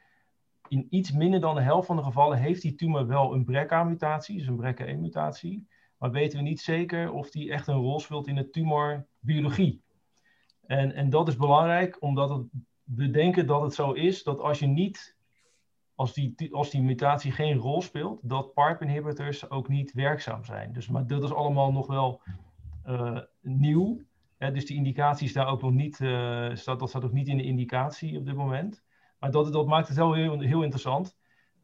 In 0.69 0.87
iets 0.90 1.12
minder 1.12 1.40
dan 1.40 1.55
de 1.55 1.61
helft 1.61 1.87
van 1.87 1.97
de 1.97 2.02
gevallen 2.02 2.38
heeft 2.38 2.62
die 2.62 2.75
tumor 2.75 3.07
wel 3.07 3.35
een 3.35 3.45
BRCA-mutatie, 3.45 4.38
dus 4.38 4.47
een 4.47 4.61
BRCA1-mutatie. 4.61 5.66
Maar 5.99 6.11
weten 6.11 6.38
we 6.38 6.45
niet 6.45 6.61
zeker 6.61 7.12
of 7.12 7.31
die 7.31 7.52
echt 7.52 7.66
een 7.66 7.75
rol 7.75 8.00
speelt 8.00 8.26
in 8.26 8.35
de 8.35 8.50
tumorbiologie. 8.50 9.83
En, 10.66 10.95
en 10.95 11.11
dat 11.11 11.28
is 11.28 11.37
belangrijk, 11.37 12.02
omdat 12.02 12.45
we 12.83 13.11
denken 13.11 13.47
dat 13.47 13.62
het 13.62 13.75
zo 13.75 13.93
is 13.93 14.23
dat 14.23 14.40
als 14.40 14.59
je 14.59 14.66
niet, 14.66 15.16
als 15.95 16.14
die, 16.14 16.55
als 16.55 16.71
die 16.71 16.83
mutatie 16.83 17.33
geen 17.33 17.57
rol 17.57 17.83
speelt, 17.83 18.21
dat 18.23 18.55
PARP 18.55 18.83
inhibitors 18.83 19.50
ook 19.50 19.69
niet 19.69 19.93
werkzaam 19.93 20.45
zijn. 20.45 20.73
Dus 20.73 20.88
maar 20.88 21.07
dat 21.07 21.23
is 21.23 21.33
allemaal 21.33 21.73
nog 21.73 21.87
wel 21.87 22.21
nieuw. 23.40 24.00
Hè, 24.38 24.52
dus 24.52 24.66
die 24.66 24.76
indicatie 24.76 25.33
daar 25.33 25.47
ook 25.47 25.62
nog 25.62 25.73
niet, 25.73 26.00
uh, 26.00 26.55
staat, 26.55 26.78
dat 26.78 26.88
staat 26.88 27.05
ook 27.05 27.12
niet 27.12 27.28
in 27.28 27.37
de 27.37 27.45
indicatie 27.45 28.19
op 28.19 28.26
dit 28.26 28.35
moment. 28.35 28.83
Maar 29.19 29.31
dat, 29.31 29.66
maakt 29.66 29.88
het 29.88 29.97
wel 29.97 30.12
heel, 30.12 30.40
heel 30.40 30.62
interessant. 30.62 31.16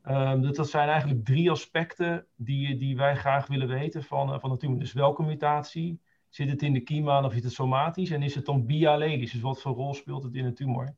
Um, 0.04 0.42
dat, 0.42 0.54
dat 0.54 0.68
zijn 0.68 0.88
eigenlijk 0.88 1.24
drie 1.24 1.50
aspecten 1.50 2.26
die, 2.36 2.76
die 2.76 2.96
wij 2.96 3.16
graag 3.16 3.46
willen 3.46 3.68
weten 3.68 4.02
van, 4.02 4.32
uh, 4.32 4.38
van 4.38 4.50
de 4.50 4.56
tumor. 4.56 4.78
Dus 4.78 4.92
welke 4.92 5.22
mutatie, 5.22 6.00
zit 6.28 6.50
het 6.50 6.62
in 6.62 6.72
de 6.72 6.80
kiema 6.80 7.24
of 7.24 7.34
is 7.34 7.42
het 7.42 7.52
somatisch? 7.52 8.10
En 8.10 8.22
is 8.22 8.34
het 8.34 8.44
dan 8.44 8.66
biallelisch? 8.66 9.32
Dus 9.32 9.40
wat 9.40 9.60
voor 9.60 9.72
rol 9.72 9.94
speelt 9.94 10.22
het 10.22 10.34
in 10.34 10.44
de 10.44 10.52
tumor? 10.52 10.94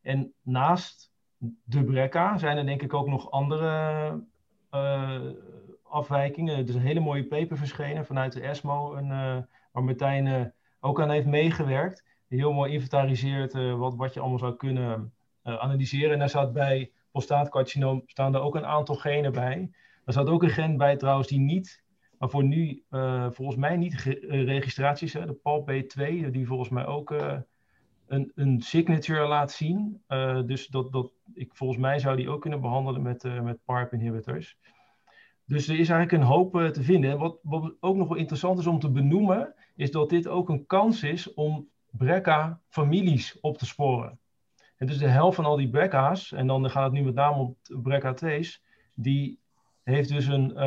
En 0.00 0.34
naast 0.42 1.12
de 1.64 1.84
BRCA 1.84 2.38
zijn 2.38 2.56
er 2.56 2.66
denk 2.66 2.82
ik 2.82 2.94
ook 2.94 3.08
nog 3.08 3.30
andere 3.30 4.24
afwijkingen. 5.82 6.56
Er 6.56 6.68
is 6.68 6.74
een 6.74 6.80
hele 6.80 7.00
mooie 7.00 7.26
paper 7.26 7.56
verschenen 7.56 8.06
vanuit 8.06 8.32
de 8.32 8.40
ESMO, 8.40 8.94
een, 8.94 9.46
waar 9.72 9.84
Martijn 9.84 10.26
uh, 10.26 10.44
ook 10.80 11.00
aan 11.00 11.10
heeft 11.10 11.26
meegewerkt. 11.26 12.04
Heel 12.28 12.52
mooi 12.52 12.72
inventariseert 12.72 13.52
wat, 13.52 13.94
wat 13.94 14.14
je 14.14 14.20
allemaal 14.20 14.38
zou 14.38 14.56
kunnen 14.56 15.12
analyseren. 15.42 16.12
En 16.12 16.18
daar 16.18 16.28
staat 16.28 16.52
bij 16.52 16.92
prostaatcarcinoom 17.10 18.02
staan 18.06 18.34
er 18.34 18.40
ook 18.40 18.54
een 18.54 18.66
aantal 18.66 18.94
genen 18.94 19.32
bij. 19.32 19.70
Er 20.04 20.12
staat 20.12 20.28
ook 20.28 20.42
een 20.42 20.50
gen 20.50 20.76
bij 20.76 20.96
trouwens 20.96 21.28
die 21.28 21.38
niet, 21.38 21.82
maar 22.18 22.30
voor 22.30 22.44
nu 22.44 22.84
volgens 23.30 23.56
mij 23.56 23.76
niet 23.76 23.94
registraties, 24.28 25.12
hè, 25.12 25.26
de 25.26 25.36
PALB2, 25.36 26.30
die 26.30 26.46
volgens 26.46 26.68
mij 26.68 26.86
ook 26.86 27.10
een, 28.06 28.32
een 28.34 28.60
signature 28.60 29.26
laat 29.26 29.52
zien. 29.52 30.02
Dus 30.46 30.66
dat, 30.66 30.92
dat, 30.92 31.12
ik, 31.34 31.54
volgens 31.54 31.78
mij 31.78 31.98
zou 31.98 32.16
die 32.16 32.30
ook 32.30 32.40
kunnen 32.40 32.60
behandelen 32.60 33.02
met, 33.02 33.42
met 33.42 33.64
PARP 33.64 33.92
inhibitors. 33.92 34.56
Dus 35.44 35.68
er 35.68 35.78
is 35.78 35.88
eigenlijk 35.88 36.12
een 36.12 36.28
hoop 36.28 36.54
uh, 36.54 36.68
te 36.68 36.82
vinden. 36.82 37.10
En 37.10 37.18
wat, 37.18 37.38
wat 37.42 37.74
ook 37.80 37.96
nog 37.96 38.08
wel 38.08 38.16
interessant 38.16 38.58
is 38.58 38.66
om 38.66 38.78
te 38.78 38.90
benoemen, 38.90 39.54
is 39.76 39.90
dat 39.90 40.10
dit 40.10 40.28
ook 40.28 40.48
een 40.48 40.66
kans 40.66 41.02
is 41.02 41.34
om 41.34 41.68
BRCA-families 41.90 43.40
op 43.40 43.58
te 43.58 43.66
sporen. 43.66 44.18
En 44.76 44.86
dus 44.86 44.98
de 44.98 45.08
helft 45.08 45.36
van 45.36 45.44
al 45.44 45.56
die 45.56 45.70
BRCA's, 45.70 46.32
en 46.32 46.46
dan 46.46 46.70
gaat 46.70 46.84
het 46.84 46.92
nu 46.92 47.02
met 47.02 47.14
name 47.14 47.36
om 47.36 47.56
BRCA2's, 47.88 48.62
die 48.94 49.38
heeft 49.82 50.08
dus 50.08 50.26
een, 50.26 50.62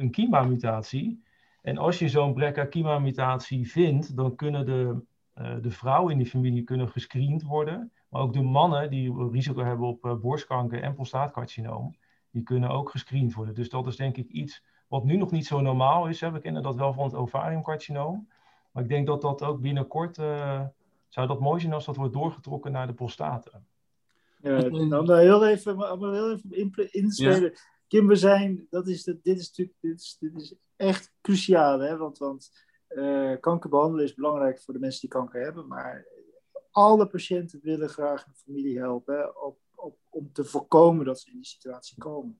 een 0.00 0.10
KIMA-mutatie. 0.10 1.22
En 1.62 1.78
als 1.78 1.98
je 1.98 2.08
zo'n 2.08 2.34
BRCA-KIMA-mutatie 2.34 3.70
vindt, 3.70 4.16
dan 4.16 4.34
kunnen 4.34 4.66
de 4.66 5.02
uh, 5.40 5.54
de 5.60 5.70
vrouwen 5.70 6.12
in 6.12 6.18
die 6.18 6.26
familie 6.26 6.62
kunnen 6.62 6.88
gescreend 6.88 7.42
worden. 7.42 7.92
Maar 8.08 8.22
ook 8.22 8.32
de 8.32 8.42
mannen 8.42 8.90
die 8.90 9.30
risico 9.30 9.64
hebben 9.64 9.86
op 9.86 10.04
uh, 10.04 10.14
borstkanker 10.14 10.82
en 10.82 10.94
prostaatcarcinoom, 10.94 11.96
die 12.30 12.42
kunnen 12.42 12.70
ook 12.70 12.90
gescreend 12.90 13.34
worden. 13.34 13.54
Dus 13.54 13.68
dat 13.68 13.86
is 13.86 13.96
denk 13.96 14.16
ik 14.16 14.28
iets 14.28 14.64
wat 14.88 15.04
nu 15.04 15.16
nog 15.16 15.30
niet 15.30 15.46
zo 15.46 15.60
normaal 15.60 16.08
is. 16.08 16.20
Hè. 16.20 16.30
We 16.30 16.38
kennen 16.38 16.62
dat 16.62 16.74
wel 16.74 16.92
van 16.92 17.04
het 17.04 17.14
ovariumcarcinoom. 17.14 18.28
Maar 18.70 18.82
ik 18.82 18.88
denk 18.88 19.06
dat 19.06 19.20
dat 19.20 19.42
ook 19.42 19.60
binnenkort, 19.60 20.18
uh, 20.18 20.64
zou 21.08 21.26
dat 21.26 21.40
mooi 21.40 21.60
zijn 21.60 21.72
als 21.72 21.84
dat 21.84 21.96
wordt 21.96 22.12
doorgetrokken 22.12 22.72
naar 22.72 22.86
de 22.86 22.94
prostaten. 22.94 23.66
Ja, 24.42 24.60
dan 24.88 25.12
heel 25.12 25.46
even, 25.46 25.78
heel 26.14 26.32
even 26.32 26.92
inspelen. 26.92 27.42
Ja. 27.42 27.58
Kim, 27.88 28.06
we 28.06 28.16
zijn, 28.16 28.66
dat 28.70 28.88
is, 28.88 29.04
dit 29.04 29.18
is 29.22 29.48
natuurlijk, 29.48 29.76
dit 29.80 30.00
is, 30.00 30.16
dit 30.20 30.34
is 30.36 30.54
echt 30.76 31.12
cruciaal, 31.20 31.80
hè? 31.80 31.96
Want, 31.96 32.18
want 32.18 32.66
uh, 32.88 33.32
kanker 33.40 33.70
behandelen 33.70 34.04
is 34.04 34.14
belangrijk 34.14 34.60
voor 34.60 34.74
de 34.74 34.80
mensen 34.80 35.00
die 35.00 35.10
kanker 35.10 35.42
hebben, 35.42 35.66
maar 35.66 36.06
alle 36.70 37.06
patiënten 37.06 37.60
willen 37.62 37.88
graag 37.88 38.26
een 38.26 38.34
familie 38.34 38.78
helpen 38.78 39.42
op, 39.44 39.58
om 40.18 40.32
te 40.32 40.44
voorkomen 40.44 41.04
dat 41.04 41.20
ze 41.20 41.30
in 41.30 41.36
die 41.36 41.46
situatie 41.46 41.98
komen. 41.98 42.38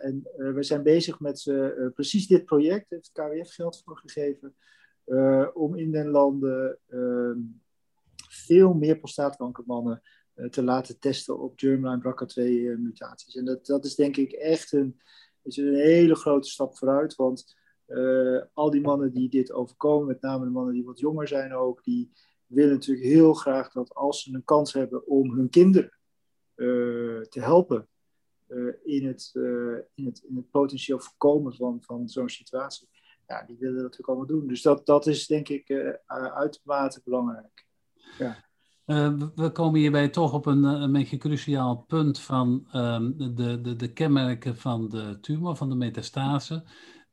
En 0.00 0.28
uh, 0.38 0.54
we 0.54 0.62
zijn 0.62 0.82
bezig 0.82 1.20
met 1.20 1.44
uh, 1.46 1.92
precies 1.94 2.26
dit 2.26 2.44
project, 2.44 2.90
heeft 2.90 3.10
het 3.12 3.26
KWF 3.26 3.54
geld 3.54 3.82
voor 3.84 3.96
gegeven, 3.96 4.56
om 5.54 5.76
in 5.76 5.90
den 5.90 6.08
landen 6.08 6.78
veel 8.28 8.74
meer 8.74 8.98
prostaatkankermannen 8.98 10.02
te 10.50 10.62
laten 10.62 10.98
testen 10.98 11.38
op 11.38 11.52
germline 11.56 12.00
BRCA2 12.00 12.42
mutaties. 12.80 13.36
En 13.36 13.44
dat, 13.44 13.66
dat 13.66 13.84
is 13.84 13.94
denk 13.94 14.16
ik 14.16 14.32
echt 14.32 14.72
een, 14.72 15.00
is 15.42 15.56
een 15.56 15.74
hele 15.74 16.14
grote 16.14 16.48
stap 16.48 16.76
vooruit, 16.76 17.14
want 17.14 17.56
al 18.52 18.70
die 18.70 18.80
mannen 18.80 19.12
die 19.12 19.28
dit 19.28 19.52
overkomen, 19.52 20.06
met 20.06 20.20
name 20.20 20.44
de 20.44 20.50
mannen 20.50 20.74
die 20.74 20.84
wat 20.84 20.98
jonger 20.98 21.28
zijn 21.28 21.54
ook, 21.54 21.84
die 21.84 22.12
willen 22.46 22.72
natuurlijk 22.72 23.06
heel 23.06 23.34
graag 23.34 23.72
dat 23.72 23.94
als 23.94 24.22
ze 24.22 24.34
een 24.34 24.44
kans 24.44 24.72
hebben 24.72 25.06
om 25.06 25.30
hun 25.30 25.48
kinderen 25.48 25.97
te 27.28 27.40
helpen 27.40 27.88
in, 28.84 29.06
het, 29.06 29.30
in, 29.94 30.06
het, 30.06 30.22
in 30.28 30.36
het 30.36 30.50
potentieel 30.50 30.98
voorkomen 30.98 31.54
van, 31.54 31.78
van 31.82 32.08
zo'n 32.08 32.28
situatie, 32.28 32.88
ja, 33.26 33.44
die 33.46 33.56
willen 33.58 33.74
dat 33.74 33.82
natuurlijk 33.82 34.08
allemaal 34.08 34.26
doen. 34.26 34.46
Dus 34.46 34.62
dat, 34.62 34.86
dat 34.86 35.06
is 35.06 35.26
denk 35.26 35.48
ik 35.48 35.70
uitermate 36.06 37.00
belangrijk. 37.04 37.66
Ja. 38.18 38.46
We 39.34 39.50
komen 39.52 39.80
hierbij 39.80 40.08
toch 40.08 40.32
op 40.32 40.46
een, 40.46 40.62
een 40.62 40.92
beetje 40.92 41.16
cruciaal 41.16 41.76
punt 41.76 42.20
van 42.20 42.68
um, 42.74 43.34
de, 43.34 43.60
de, 43.60 43.76
de 43.76 43.92
kenmerken 43.92 44.56
van 44.56 44.88
de 44.88 45.18
tumor, 45.20 45.56
van 45.56 45.68
de 45.68 45.74
metastase. 45.74 46.64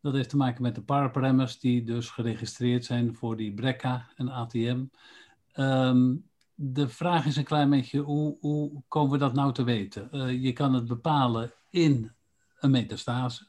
Dat 0.02 0.14
heeft 0.14 0.30
te 0.30 0.38
maken 0.38 0.62
met 0.62 0.76
de 0.76 0.82
paraparemmers 0.82 1.60
die 1.60 1.84
dus 1.84 2.10
geregistreerd 2.10 2.86
zijn 2.86 3.16
voor 3.16 3.38
die 3.38 3.54
BRCA 3.54 4.12
en 4.16 4.30
ATM. 4.30 4.86
Ehm, 5.52 6.16
de 6.56 6.90
vraag 6.90 7.26
is 7.26 7.36
een 7.36 7.44
klein 7.44 7.70
beetje, 7.70 8.00
hoe, 8.00 8.38
hoe 8.40 8.84
komen 8.88 9.12
we 9.12 9.18
dat 9.18 9.34
nou 9.34 9.54
te 9.54 9.64
weten? 9.64 10.10
Uh, 10.12 10.44
je 10.44 10.54
kan 10.54 10.74
het 10.74 10.88
bepalen 10.88 11.54
in 11.70 12.12
een 12.60 12.72
metastase. 12.72 13.46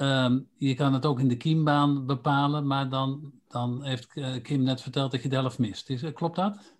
Um, 0.00 0.48
je 0.56 0.74
kan 0.74 0.92
het 0.92 1.06
ook 1.06 1.20
in 1.20 1.28
de 1.28 1.36
kiembaan 1.36 2.06
bepalen, 2.06 2.66
maar 2.66 2.88
dan, 2.88 3.32
dan 3.48 3.84
heeft 3.84 4.10
eh, 4.14 4.42
Kim 4.42 4.62
net 4.62 4.82
verteld 4.82 5.10
dat 5.10 5.22
je 5.22 5.28
de 5.28 5.36
helft 5.36 5.58
mist. 5.58 5.90
Is, 5.90 6.12
klopt 6.12 6.36
dat? 6.36 6.74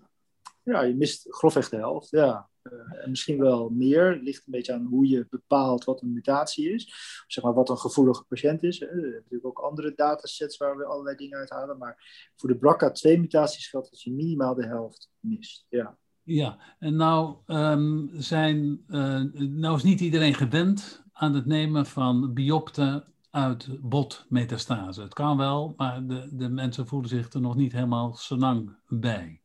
ja, 0.64 0.83
je 0.83 0.95
mist 0.95 1.26
grofweg 1.29 1.69
de 1.69 1.76
helft. 1.76 2.11
Ja. 2.11 2.49
Uh, 2.73 3.02
en 3.02 3.11
misschien 3.11 3.38
wel 3.38 3.68
meer. 3.68 4.12
Het 4.12 4.23
ligt 4.23 4.47
een 4.47 4.52
beetje 4.52 4.73
aan 4.73 4.87
hoe 4.87 5.09
je 5.09 5.26
bepaalt 5.30 5.85
wat 5.85 6.02
een 6.02 6.12
mutatie 6.12 6.73
is. 6.73 6.94
Zeg 7.26 7.44
maar 7.44 7.54
wat 7.54 7.68
een 7.68 7.78
gevoelige 7.78 8.25
patiënt 8.25 8.62
is. 8.62 8.80
Hè. 8.80 8.87
Er 8.87 9.00
zijn 9.00 9.12
natuurlijk 9.12 9.47
ook 9.47 9.59
andere 9.59 9.92
datasets 9.97 10.56
waar 10.56 10.76
we 10.76 10.85
allerlei 10.85 11.16
dingen 11.16 11.38
uit 11.38 11.50
halen. 11.50 11.78
Maar 11.78 12.30
voor 12.37 12.49
de 12.49 12.56
BRCA2-mutaties 12.56 13.68
geldt 13.68 13.90
dat 13.90 14.02
je 14.02 14.12
minimaal 14.12 14.54
de 14.54 14.66
helft 14.66 15.11
mist. 15.21 15.66
Ja. 15.68 15.99
Ja, 16.23 16.59
en 16.78 16.97
nou, 16.97 17.37
um, 17.47 18.11
zijn, 18.12 18.85
uh, 18.88 19.23
nou 19.35 19.76
is 19.76 19.83
niet 19.83 20.00
iedereen 20.00 20.35
gewend 20.35 21.04
aan 21.12 21.35
het 21.35 21.47
nemen 21.47 21.87
van 21.87 22.33
biopten 22.33 23.04
uit 23.30 23.68
botmetastase. 23.80 25.02
Het 25.02 25.14
kan 25.14 25.37
wel, 25.37 25.75
maar 25.76 26.06
de, 26.06 26.28
de 26.33 26.49
mensen 26.49 26.87
voelen 26.87 27.09
zich 27.09 27.33
er 27.33 27.40
nog 27.40 27.56
niet 27.56 27.73
helemaal 27.73 28.14
zo 28.14 28.37
lang 28.37 28.76
bij. 28.88 29.40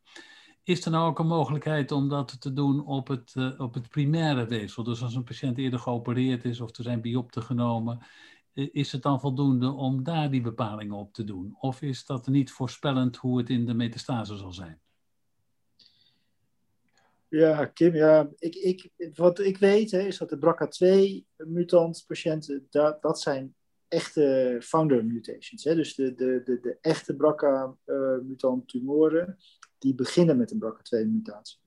Is 0.70 0.84
er 0.84 0.90
nou 0.90 1.08
ook 1.08 1.18
een 1.18 1.26
mogelijkheid 1.26 1.92
om 1.92 2.08
dat 2.08 2.40
te 2.40 2.52
doen 2.52 2.86
op 2.86 3.08
het, 3.08 3.34
uh, 3.36 3.60
op 3.60 3.74
het 3.74 3.88
primaire 3.88 4.46
weefsel? 4.46 4.82
Dus 4.82 5.02
als 5.02 5.14
een 5.14 5.24
patiënt 5.24 5.58
eerder 5.58 5.78
geopereerd 5.78 6.44
is 6.44 6.60
of 6.60 6.76
er 6.76 6.82
zijn 6.82 7.00
biopten 7.00 7.42
genomen, 7.42 7.98
is 8.52 8.92
het 8.92 9.02
dan 9.02 9.20
voldoende 9.20 9.70
om 9.70 10.02
daar 10.02 10.30
die 10.30 10.40
bepalingen 10.40 10.96
op 10.96 11.12
te 11.12 11.24
doen? 11.24 11.56
Of 11.60 11.82
is 11.82 12.04
dat 12.04 12.26
niet 12.26 12.50
voorspellend 12.50 13.16
hoe 13.16 13.38
het 13.38 13.48
in 13.48 13.66
de 13.66 13.74
metastase 13.74 14.36
zal 14.36 14.52
zijn? 14.52 14.80
Ja, 17.28 17.64
Kim, 17.64 17.94
ja, 17.94 18.28
ik, 18.38 18.54
ik, 18.54 18.90
wat 19.14 19.38
ik 19.38 19.58
weet 19.58 19.90
hè, 19.90 20.00
is 20.00 20.18
dat 20.18 20.28
de 20.28 20.38
BRCA2-mutant 20.38 22.04
patiënten, 22.06 22.66
dat, 22.70 23.02
dat 23.02 23.20
zijn 23.20 23.54
echte 23.88 24.58
founder 24.62 25.04
mutations. 25.04 25.64
Hè? 25.64 25.74
Dus 25.74 25.94
de, 25.94 26.14
de, 26.14 26.42
de, 26.44 26.60
de 26.60 26.78
echte 26.80 27.16
BRCA-mutant 27.16 28.68
tumoren, 28.68 29.38
die 29.80 29.94
beginnen 29.94 30.36
met 30.36 30.50
een 30.50 30.62
BRCA2-mutatie. 30.62 31.58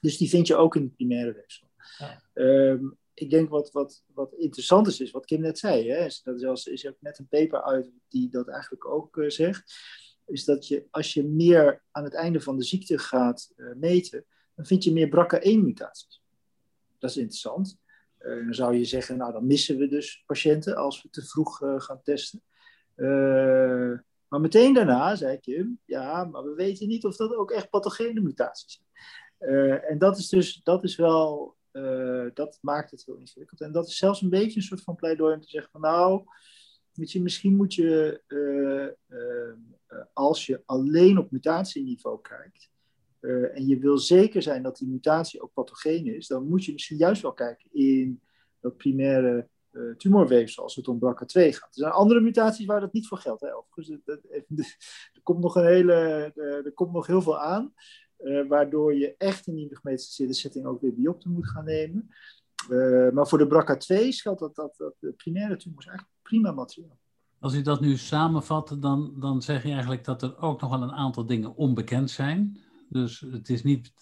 Dus 0.00 0.16
die 0.16 0.28
vind 0.28 0.46
je 0.46 0.56
ook 0.56 0.76
in 0.76 0.82
het 0.82 0.94
primaire 0.94 1.32
weefsel. 1.32 1.68
Ja. 1.98 2.22
Ehm, 2.34 2.86
ik 3.14 3.30
denk 3.30 3.48
wat, 3.48 3.70
wat, 3.70 4.04
wat 4.14 4.32
interessant 4.32 4.86
is, 4.86 5.00
is 5.00 5.10
wat 5.10 5.26
Kim 5.26 5.40
net 5.40 5.58
zei. 5.58 5.90
Hè, 5.90 6.04
is, 6.04 6.22
dat 6.22 6.42
is, 6.42 6.66
is 6.66 6.86
ook 6.86 6.96
net 7.00 7.18
een 7.18 7.28
paper 7.28 7.62
uit 7.62 7.90
die 8.08 8.28
dat 8.28 8.48
eigenlijk 8.48 8.86
ook 8.86 9.16
uh, 9.16 9.28
zegt. 9.28 9.74
Is 10.26 10.44
dat 10.44 10.68
je 10.68 10.86
als 10.90 11.14
je 11.14 11.24
meer 11.24 11.82
aan 11.90 12.04
het 12.04 12.14
einde 12.14 12.40
van 12.40 12.56
de 12.56 12.64
ziekte 12.64 12.98
gaat 12.98 13.52
uh, 13.56 13.74
meten, 13.74 14.24
dan 14.54 14.66
vind 14.66 14.84
je 14.84 14.92
meer 14.92 15.08
BRCA1-mutaties. 15.08 16.22
Dat 16.98 17.10
is 17.10 17.16
interessant. 17.16 17.78
Uh, 18.20 18.44
dan 18.44 18.54
zou 18.54 18.74
je 18.74 18.84
zeggen, 18.84 19.16
nou 19.16 19.32
dan 19.32 19.46
missen 19.46 19.78
we 19.78 19.88
dus 19.88 20.22
patiënten 20.26 20.76
als 20.76 21.02
we 21.02 21.10
te 21.10 21.22
vroeg 21.22 21.56
gaan 21.56 22.02
testen. 22.02 22.42
Maar 24.38 24.46
meteen 24.46 24.74
daarna 24.74 25.16
zei 25.16 25.38
Kim, 25.38 25.80
ja, 25.84 26.24
maar 26.24 26.44
we 26.44 26.54
weten 26.54 26.88
niet 26.88 27.04
of 27.04 27.16
dat 27.16 27.34
ook 27.34 27.50
echt 27.50 27.70
pathogene 27.70 28.20
mutaties 28.20 28.72
zijn. 28.72 29.52
Uh, 29.52 29.90
en 29.90 29.98
dat 29.98 30.18
is 30.18 30.28
dus, 30.28 30.60
dat 30.62 30.84
is 30.84 30.96
wel, 30.96 31.56
uh, 31.72 32.26
dat 32.34 32.58
maakt 32.60 32.90
het 32.90 33.04
heel 33.04 33.16
ingewikkeld. 33.16 33.60
En 33.60 33.72
dat 33.72 33.88
is 33.88 33.96
zelfs 33.96 34.22
een 34.22 34.30
beetje 34.30 34.56
een 34.56 34.66
soort 34.66 34.82
van 34.82 34.94
pleidooi 34.94 35.34
om 35.34 35.40
te 35.40 35.48
zeggen 35.48 35.70
van 35.70 35.80
nou, 35.80 36.24
weet 36.92 37.14
misschien 37.14 37.56
moet 37.56 37.74
je, 37.74 38.22
uh, 38.28 39.62
als 40.12 40.46
je 40.46 40.62
alleen 40.66 41.18
op 41.18 41.30
mutatieniveau 41.30 42.20
kijkt, 42.20 42.70
en 43.54 43.66
je 43.66 43.78
wil 43.78 43.98
zeker 43.98 44.42
zijn 44.42 44.62
dat 44.62 44.76
die 44.76 44.88
mutatie 44.88 45.42
ook 45.42 45.52
pathogeen 45.52 46.06
is, 46.06 46.26
dan 46.26 46.48
moet 46.48 46.64
je 46.64 46.72
misschien 46.72 46.96
juist 46.96 47.22
wel 47.22 47.32
kijken 47.32 47.70
in 47.72 48.20
dat 48.60 48.76
primaire 48.76 49.48
uh, 49.78 49.96
tumorweefsel 49.96 50.62
als 50.62 50.76
het 50.76 50.88
om 50.88 50.98
BRCA2 50.98 51.32
gaat. 51.32 51.68
Er 51.68 51.68
zijn 51.70 51.92
andere 51.92 52.20
mutaties 52.20 52.66
waar 52.66 52.80
dat 52.80 52.92
niet 52.92 53.06
voor 53.06 53.18
geldt. 53.18 53.40
Hè? 53.40 53.56
Overigens, 53.56 54.00
er, 55.12 55.22
komt 55.22 55.40
nog 55.40 55.54
een 55.56 55.66
hele, 55.66 55.92
er 56.64 56.72
komt 56.72 56.92
nog 56.92 57.06
heel 57.06 57.22
veel 57.22 57.38
aan, 57.38 57.74
uh, 58.18 58.48
waardoor 58.48 58.94
je 58.94 59.14
echt 59.18 59.46
in 59.46 59.54
die 59.54 59.76
gemetiseerde 59.76 60.34
setting 60.34 60.66
ook 60.66 60.80
weer 60.80 60.94
biopten 60.94 61.30
moet 61.30 61.48
gaan 61.48 61.64
nemen. 61.64 62.08
Maar 63.12 63.28
voor 63.28 63.38
de 63.38 63.46
BRCA2 63.46 64.08
geldt 64.08 64.40
dat, 64.40 64.54
dat, 64.54 64.74
dat 64.76 64.94
de 64.98 65.12
primaire 65.12 65.56
tumor 65.56 65.78
is 65.78 65.86
eigenlijk 65.86 66.16
prima 66.22 66.52
materiaal. 66.52 66.98
Als 67.40 67.54
u 67.54 67.62
dat 67.62 67.80
nu 67.80 67.96
samenvat, 67.96 68.76
dan, 68.80 69.14
dan 69.18 69.42
zeg 69.42 69.62
je 69.62 69.70
eigenlijk 69.70 70.04
dat 70.04 70.22
er 70.22 70.38
ook 70.38 70.60
nog 70.60 70.70
wel 70.70 70.82
een 70.82 70.92
aantal 70.92 71.26
dingen 71.26 71.56
onbekend 71.56 72.10
zijn. 72.10 72.58
Dus 72.88 73.20
het 73.20 73.48
is 73.48 73.62
niet, 73.62 73.92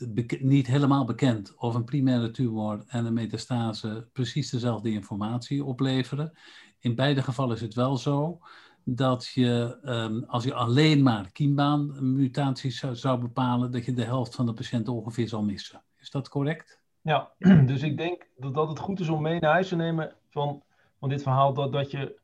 niet 0.40 0.66
helemaal 0.66 1.04
bekend 1.04 1.54
of 1.56 1.74
een 1.74 1.84
primaire 1.84 2.30
tumor 2.30 2.84
en 2.86 3.04
een 3.04 3.12
metastase 3.12 4.08
precies 4.12 4.50
dezelfde 4.50 4.90
informatie 4.90 5.64
opleveren. 5.64 6.32
In 6.78 6.94
beide 6.94 7.22
gevallen 7.22 7.54
is 7.54 7.60
het 7.60 7.74
wel 7.74 7.96
zo 7.96 8.40
dat 8.84 9.26
je, 9.26 9.78
um, 9.84 10.24
als 10.24 10.44
je 10.44 10.54
alleen 10.54 11.02
maar 11.02 11.30
kiembaanmutaties 11.32 12.78
zou, 12.78 12.94
zou 12.94 13.20
bepalen, 13.20 13.70
dat 13.70 13.84
je 13.84 13.92
de 13.92 14.04
helft 14.04 14.34
van 14.34 14.46
de 14.46 14.52
patiënten 14.52 14.92
ongeveer 14.92 15.28
zal 15.28 15.42
missen. 15.42 15.82
Is 15.96 16.10
dat 16.10 16.28
correct? 16.28 16.80
Ja, 17.00 17.30
dus 17.66 17.82
ik 17.82 17.96
denk 17.96 18.26
dat, 18.36 18.54
dat 18.54 18.68
het 18.68 18.78
goed 18.78 19.00
is 19.00 19.08
om 19.08 19.22
mee 19.22 19.40
naar 19.40 19.52
huis 19.52 19.68
te 19.68 19.76
nemen 19.76 20.14
van, 20.30 20.62
van 20.98 21.08
dit 21.08 21.22
verhaal, 21.22 21.54
dat, 21.54 21.72
dat 21.72 21.90
je 21.90 22.18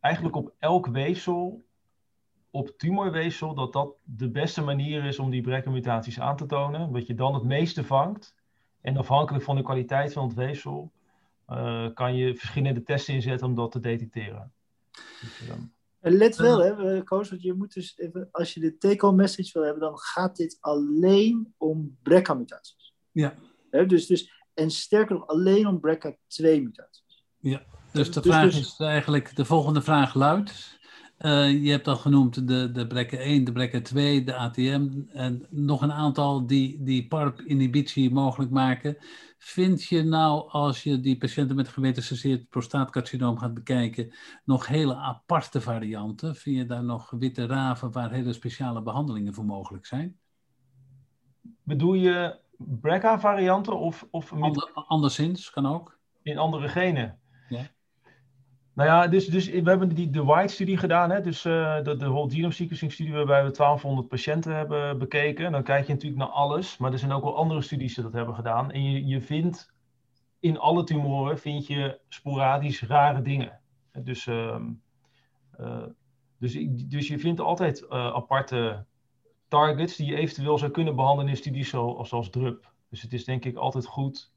eigenlijk 0.00 0.36
op 0.36 0.54
elk 0.58 0.86
weefsel 0.86 1.64
op 2.50 2.68
tumorweefsel 2.76 3.54
dat 3.54 3.72
dat 3.72 3.94
de 4.02 4.30
beste 4.30 4.62
manier 4.62 5.04
is 5.04 5.18
om 5.18 5.30
die 5.30 5.42
BRCA-mutaties 5.42 6.20
aan 6.20 6.36
te 6.36 6.46
tonen. 6.46 6.92
Dat 6.92 7.06
je 7.06 7.14
dan 7.14 7.34
het 7.34 7.42
meeste 7.42 7.84
vangt. 7.84 8.34
En 8.80 8.96
afhankelijk 8.96 9.44
van 9.44 9.56
de 9.56 9.62
kwaliteit 9.62 10.12
van 10.12 10.26
het 10.26 10.36
weefsel 10.36 10.92
uh, 11.48 11.88
kan 11.94 12.16
je 12.16 12.36
verschillende 12.36 12.82
testen 12.82 13.14
inzetten 13.14 13.46
om 13.46 13.54
dat 13.54 13.72
te 13.72 13.80
detecteren. 13.80 14.52
Dus, 15.20 15.48
uh, 15.48 15.54
Let 16.00 16.36
wel, 16.36 16.58
hè, 16.58 17.02
Koos, 17.02 17.30
want 17.30 17.42
je 17.42 17.52
moet 17.52 17.74
dus 17.74 17.98
even, 17.98 18.28
als 18.32 18.54
je 18.54 18.60
de 18.60 18.78
take-home 18.78 19.16
message 19.16 19.50
wil 19.52 19.62
hebben, 19.62 19.82
dan 19.82 19.98
gaat 19.98 20.36
dit 20.36 20.58
alleen 20.60 21.54
om 21.56 21.96
BRCA-mutaties. 22.02 22.94
Ja. 23.12 23.34
Dus, 23.86 24.06
dus, 24.06 24.32
en 24.54 24.70
sterker 24.70 25.14
nog, 25.14 25.26
alleen 25.26 25.66
om 25.66 25.80
BRCA2-mutaties. 25.80 27.24
Ja, 27.38 27.62
dus 27.92 28.12
de 28.12 28.20
dus, 28.20 28.32
vraag 28.32 28.44
dus, 28.44 28.58
is 28.58 28.78
eigenlijk, 28.78 29.36
de 29.36 29.44
volgende 29.44 29.82
vraag 29.82 30.14
luidt, 30.14 30.77
uh, 31.18 31.64
je 31.64 31.70
hebt 31.70 31.88
al 31.88 31.96
genoemd 31.96 32.48
de, 32.48 32.70
de 32.72 32.86
brekker 32.86 33.20
1, 33.20 33.44
de 33.44 33.52
brekker 33.52 33.82
2, 33.82 34.24
de 34.24 34.34
ATM 34.34 34.88
en 35.12 35.46
nog 35.50 35.82
een 35.82 35.92
aantal 35.92 36.46
die, 36.46 36.82
die 36.82 37.06
PARP-inhibitie 37.06 38.12
mogelijk 38.12 38.50
maken. 38.50 38.96
Vind 39.38 39.84
je 39.84 40.02
nou, 40.02 40.50
als 40.50 40.82
je 40.82 41.00
die 41.00 41.18
patiënten 41.18 41.56
met 41.56 41.68
gemetastaseerd 41.68 42.48
prostaatcarcinoom 42.48 43.38
gaat 43.38 43.54
bekijken, 43.54 44.14
nog 44.44 44.66
hele 44.66 44.94
aparte 44.94 45.60
varianten? 45.60 46.36
Vind 46.36 46.56
je 46.56 46.66
daar 46.66 46.84
nog 46.84 47.10
witte 47.10 47.46
raven 47.46 47.92
waar 47.92 48.10
hele 48.10 48.32
speciale 48.32 48.82
behandelingen 48.82 49.34
voor 49.34 49.44
mogelijk 49.44 49.86
zijn? 49.86 50.18
Bedoel 51.62 51.94
je 51.94 52.38
BRCA-varianten 52.56 53.78
of... 53.78 54.06
of 54.10 54.32
Ander, 54.32 54.70
anderszins, 54.72 55.50
kan 55.50 55.66
ook. 55.66 55.98
In 56.22 56.38
andere 56.38 56.68
genen? 56.68 57.18
Nou 58.78 58.90
ja, 58.90 59.08
dus, 59.08 59.26
dus 59.26 59.48
we 59.48 59.68
hebben 59.68 59.94
die, 59.94 60.10
de 60.10 60.24
White-studie 60.24 60.76
gedaan, 60.76 61.10
hè? 61.10 61.20
dus 61.20 61.44
uh, 61.44 61.82
de, 61.82 61.96
de 61.96 62.08
whole 62.08 62.30
genome 62.30 62.52
sequencing 62.52 62.92
studie 62.92 63.12
waarbij 63.12 63.44
we 63.44 63.50
1200 63.50 64.08
patiënten 64.08 64.56
hebben 64.56 64.98
bekeken. 64.98 65.52
Dan 65.52 65.62
kijk 65.62 65.86
je 65.86 65.92
natuurlijk 65.92 66.20
naar 66.20 66.30
alles, 66.30 66.76
maar 66.76 66.92
er 66.92 66.98
zijn 66.98 67.12
ook 67.12 67.22
wel 67.22 67.36
andere 67.36 67.62
studies 67.62 67.94
die 67.94 68.04
dat 68.04 68.12
hebben 68.12 68.34
gedaan. 68.34 68.70
En 68.70 68.82
je, 68.82 69.06
je 69.06 69.20
vindt 69.20 69.72
in 70.40 70.58
alle 70.58 70.84
tumoren 70.84 71.38
vind 71.38 71.66
je 71.66 72.00
sporadisch 72.08 72.82
rare 72.82 73.22
dingen. 73.22 73.60
Dus, 73.92 74.26
uh, 74.26 74.60
uh, 75.60 75.84
dus, 76.38 76.58
dus 76.88 77.08
je 77.08 77.18
vindt 77.18 77.40
altijd 77.40 77.82
uh, 77.82 77.88
aparte 77.90 78.84
targets 79.48 79.96
die 79.96 80.06
je 80.06 80.16
eventueel 80.16 80.58
zou 80.58 80.70
kunnen 80.70 80.96
behandelen 80.96 81.30
in 81.30 81.36
studies 81.36 81.68
zoals, 81.68 82.08
zoals 82.08 82.30
DRUP. 82.30 82.72
Dus 82.90 83.02
het 83.02 83.12
is 83.12 83.24
denk 83.24 83.44
ik 83.44 83.56
altijd 83.56 83.86
goed, 83.86 84.32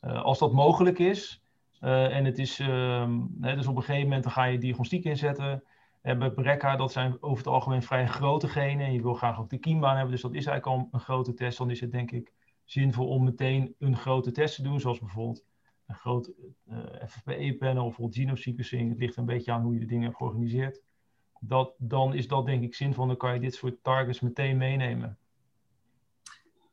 als 0.00 0.38
dat 0.38 0.52
mogelijk 0.52 0.98
is, 0.98 1.39
uh, 1.80 2.16
en 2.16 2.24
het 2.24 2.38
is, 2.38 2.58
uh, 2.58 3.16
hè, 3.40 3.56
dus 3.56 3.66
op 3.66 3.76
een 3.76 3.82
gegeven 3.82 4.02
moment 4.02 4.22
dan 4.22 4.32
ga 4.32 4.44
je 4.44 4.58
diagnostiek 4.58 5.04
inzetten. 5.04 5.64
En 6.00 6.18
bij 6.18 6.30
BRCA, 6.30 6.76
dat 6.76 6.92
zijn 6.92 7.22
over 7.22 7.44
het 7.44 7.52
algemeen 7.52 7.82
vrij 7.82 8.06
grote 8.06 8.48
genen. 8.48 8.86
En 8.86 8.92
je 8.92 9.02
wil 9.02 9.14
graag 9.14 9.40
ook 9.40 9.50
de 9.50 9.58
kiembaan 9.58 9.94
hebben, 9.94 10.12
dus 10.12 10.22
dat 10.22 10.34
is 10.34 10.46
eigenlijk 10.46 10.66
al 10.66 10.88
een 10.92 11.00
grote 11.00 11.34
test. 11.34 11.58
Dan 11.58 11.70
is 11.70 11.80
het 11.80 11.92
denk 11.92 12.10
ik 12.10 12.32
zinvol 12.64 13.08
om 13.08 13.24
meteen 13.24 13.74
een 13.78 13.96
grote 13.96 14.32
test 14.32 14.54
te 14.54 14.62
doen, 14.62 14.80
zoals 14.80 14.98
bijvoorbeeld 14.98 15.44
een 15.86 15.94
groot 15.94 16.32
uh, 16.68 17.02
eh, 17.02 17.08
FFPE-panel 17.08 17.86
of 17.86 17.98
genome 18.10 18.36
sequencing. 18.36 18.88
Het 18.88 18.98
ligt 18.98 19.16
een 19.16 19.24
beetje 19.24 19.52
aan 19.52 19.62
hoe 19.62 19.74
je 19.74 19.80
de 19.80 19.86
dingen 19.86 20.04
hebt 20.04 20.16
georganiseerd. 20.16 20.82
Dat, 21.40 21.74
dan 21.78 22.14
is 22.14 22.28
dat 22.28 22.46
denk 22.46 22.62
ik 22.62 22.74
zinvol. 22.74 23.06
Dan 23.06 23.16
kan 23.16 23.34
je 23.34 23.40
dit 23.40 23.54
soort 23.54 23.82
targets 23.82 24.20
meteen 24.20 24.56
meenemen. 24.56 25.18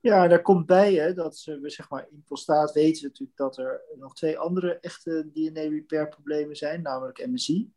Ja, 0.07 0.27
daar 0.27 0.41
komt 0.41 0.65
bij 0.65 0.93
hè, 0.93 1.13
dat 1.13 1.43
we 1.61 1.69
zeg 1.69 1.89
maar 1.89 2.07
in 2.11 2.23
prostaat 2.25 2.71
weten 2.71 3.03
natuurlijk 3.03 3.37
dat 3.37 3.57
er 3.57 3.81
nog 3.95 4.15
twee 4.15 4.37
andere 4.37 4.79
echte 4.79 5.29
DNA 5.33 5.61
repair 5.61 6.07
problemen 6.07 6.55
zijn, 6.55 6.81
namelijk 6.81 7.27
MSI. 7.27 7.71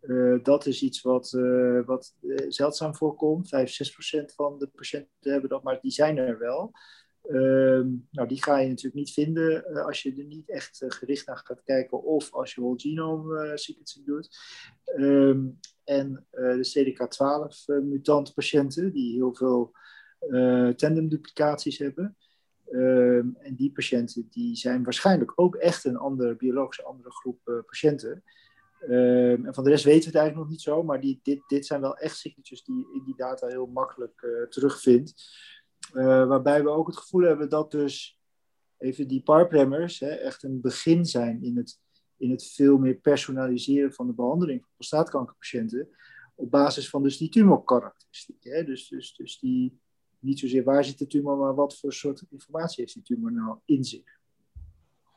Uh, 0.00 0.42
dat 0.42 0.66
is 0.66 0.82
iets 0.82 1.02
wat, 1.02 1.32
uh, 1.36 1.84
wat 1.86 2.14
uh, 2.20 2.36
zeldzaam 2.48 2.94
voorkomt. 2.94 3.48
5, 3.48 3.92
6% 4.20 4.34
van 4.34 4.58
de 4.58 4.66
patiënten 4.66 5.32
hebben 5.32 5.50
dat, 5.50 5.62
maar 5.62 5.80
die 5.80 5.90
zijn 5.90 6.16
er 6.18 6.38
wel. 6.38 6.72
Ehm, 7.22 7.88
nou, 8.10 8.28
die 8.28 8.42
ga 8.42 8.58
je 8.58 8.68
natuurlijk 8.68 8.94
niet 8.94 9.12
vinden 9.12 9.64
als 9.84 10.02
je 10.02 10.14
er 10.16 10.24
niet 10.24 10.50
echt 10.50 10.84
gericht 10.86 11.26
naar 11.26 11.42
gaat 11.44 11.62
kijken 11.62 12.02
of 12.02 12.32
als 12.32 12.54
je 12.54 12.60
whole 12.60 12.80
genome 12.80 13.58
sequencing 13.58 14.06
doet. 14.06 14.38
Um, 14.96 15.58
en 15.84 16.26
de 16.30 16.68
CDK12 16.68 17.82
mutant 17.84 18.34
patiënten 18.34 18.92
die 18.92 19.14
heel 19.14 19.34
veel 19.34 19.72
tandemduplicaties 20.76 21.78
hebben. 21.78 22.16
Um, 22.72 23.36
en 23.40 23.54
die 23.54 23.72
patiënten 23.72 24.28
die 24.30 24.56
zijn 24.56 24.84
waarschijnlijk 24.84 25.32
ook 25.34 25.54
echt 25.54 25.84
een 25.84 25.96
andere 25.96 26.36
biologische 26.36 26.82
andere 26.82 27.10
groep 27.10 27.64
patiënten. 27.66 28.22
Um, 28.88 29.46
en 29.46 29.54
van 29.54 29.64
de 29.64 29.70
rest 29.70 29.84
weten 29.84 30.00
we 30.00 30.06
het 30.06 30.14
eigenlijk 30.16 30.36
nog 30.36 30.48
niet 30.48 30.60
zo, 30.60 30.82
maar 30.82 31.00
die, 31.00 31.20
dit, 31.22 31.42
dit 31.46 31.66
zijn 31.66 31.80
wel 31.80 31.96
echt 31.96 32.16
signatures 32.16 32.64
die 32.64 32.88
in 32.94 33.02
die 33.04 33.16
data 33.16 33.46
heel 33.46 33.66
makkelijk 33.66 34.22
uh, 34.22 34.46
terugvindt. 34.46 35.14
Waarbij 35.92 36.62
we 36.62 36.68
ook 36.68 36.86
het 36.86 36.96
gevoel 36.96 37.22
hebben 37.22 37.48
dat 37.48 37.70
dus 37.70 38.18
even 38.78 39.08
die 39.08 39.22
parpremmers 39.22 40.00
hè, 40.00 40.08
echt 40.08 40.42
een 40.42 40.60
begin 40.60 41.04
zijn 41.04 41.42
in 41.42 41.56
het, 41.56 41.80
in 42.16 42.30
het 42.30 42.46
veel 42.46 42.78
meer 42.78 42.94
personaliseren 42.94 43.92
van 43.92 44.06
de 44.06 44.12
behandeling 44.12 44.60
van 44.60 44.70
prostaatkankerpatiënten. 44.74 45.88
Op 46.34 46.50
basis 46.50 46.90
van 46.90 47.02
dus 47.02 47.16
die 47.16 47.28
tumorkarakteristieken. 47.28 48.66
Dus, 48.66 48.88
dus, 48.88 49.14
dus 49.14 49.38
die, 49.38 49.80
niet 50.20 50.38
zozeer 50.38 50.64
waar 50.64 50.84
zit 50.84 50.98
de 50.98 51.06
tumor, 51.06 51.36
maar 51.36 51.54
wat 51.54 51.78
voor 51.78 51.92
soort 51.92 52.24
informatie 52.30 52.82
heeft 52.82 52.94
die 52.94 53.02
tumor 53.02 53.32
nou 53.32 53.58
in 53.64 53.84
zich. 53.84 54.18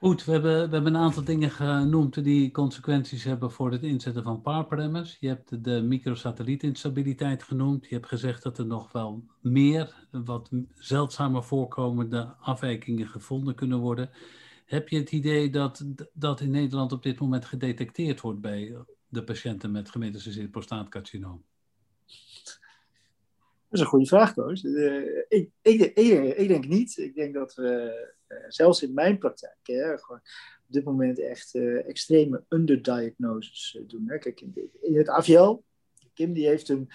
Goed, 0.03 0.25
we 0.25 0.31
hebben, 0.31 0.69
we 0.69 0.73
hebben 0.73 0.95
een 0.95 1.01
aantal 1.01 1.23
dingen 1.23 1.51
genoemd 1.51 2.23
die 2.23 2.51
consequenties 2.51 3.23
hebben 3.23 3.51
voor 3.51 3.71
het 3.71 3.83
inzetten 3.83 4.23
van 4.23 4.41
paarpremmers. 4.41 5.17
Je 5.19 5.27
hebt 5.27 5.63
de 5.63 5.81
microsatellietinstabiliteit 5.81 7.43
genoemd. 7.43 7.87
Je 7.87 7.95
hebt 7.95 8.07
gezegd 8.07 8.43
dat 8.43 8.57
er 8.57 8.65
nog 8.65 8.91
wel 8.91 9.23
meer, 9.41 10.07
wat 10.11 10.49
zeldzamer 10.73 11.43
voorkomende 11.43 12.35
afwijkingen 12.39 13.07
gevonden 13.07 13.55
kunnen 13.55 13.79
worden. 13.79 14.09
Heb 14.65 14.89
je 14.89 14.97
het 14.97 15.11
idee 15.11 15.49
dat 15.49 15.85
dat 16.13 16.41
in 16.41 16.51
Nederland 16.51 16.91
op 16.91 17.03
dit 17.03 17.19
moment 17.19 17.45
gedetecteerd 17.45 18.21
wordt 18.21 18.41
bij 18.41 18.75
de 19.07 19.23
patiënten 19.23 19.71
met 19.71 19.89
gemetastaseerd 19.89 20.51
prostaatcarcinoom? 20.51 21.43
Dat 23.73 23.81
is 23.81 23.87
een 23.87 23.93
goede 23.93 24.09
vraag, 24.09 24.33
Koos. 24.33 24.63
Uh, 24.63 25.17
ik, 25.27 25.49
ik, 25.61 25.81
ik, 25.81 26.37
ik, 26.37 26.47
denk 26.47 26.67
niet. 26.67 26.97
Ik 26.97 27.15
denk 27.15 27.33
dat 27.33 27.53
we 27.53 27.91
eh, 28.27 28.37
zelfs 28.47 28.83
in 28.83 28.93
mijn 28.93 29.17
praktijk, 29.17 29.57
hè, 29.61 29.97
gewoon 29.97 30.21
op 30.67 30.73
dit 30.73 30.83
moment 30.83 31.19
echt 31.19 31.53
uh, 31.53 31.87
extreme 31.87 32.43
underdiagnoses 32.49 33.79
doen. 33.87 34.03
Hè. 34.07 34.17
Kijk, 34.17 34.41
in, 34.41 34.69
in, 34.81 34.97
het 34.97 35.09
AVL, 35.09 35.57
Kim 36.13 36.33
die 36.33 36.47
heeft 36.47 36.69
een, 36.69 36.87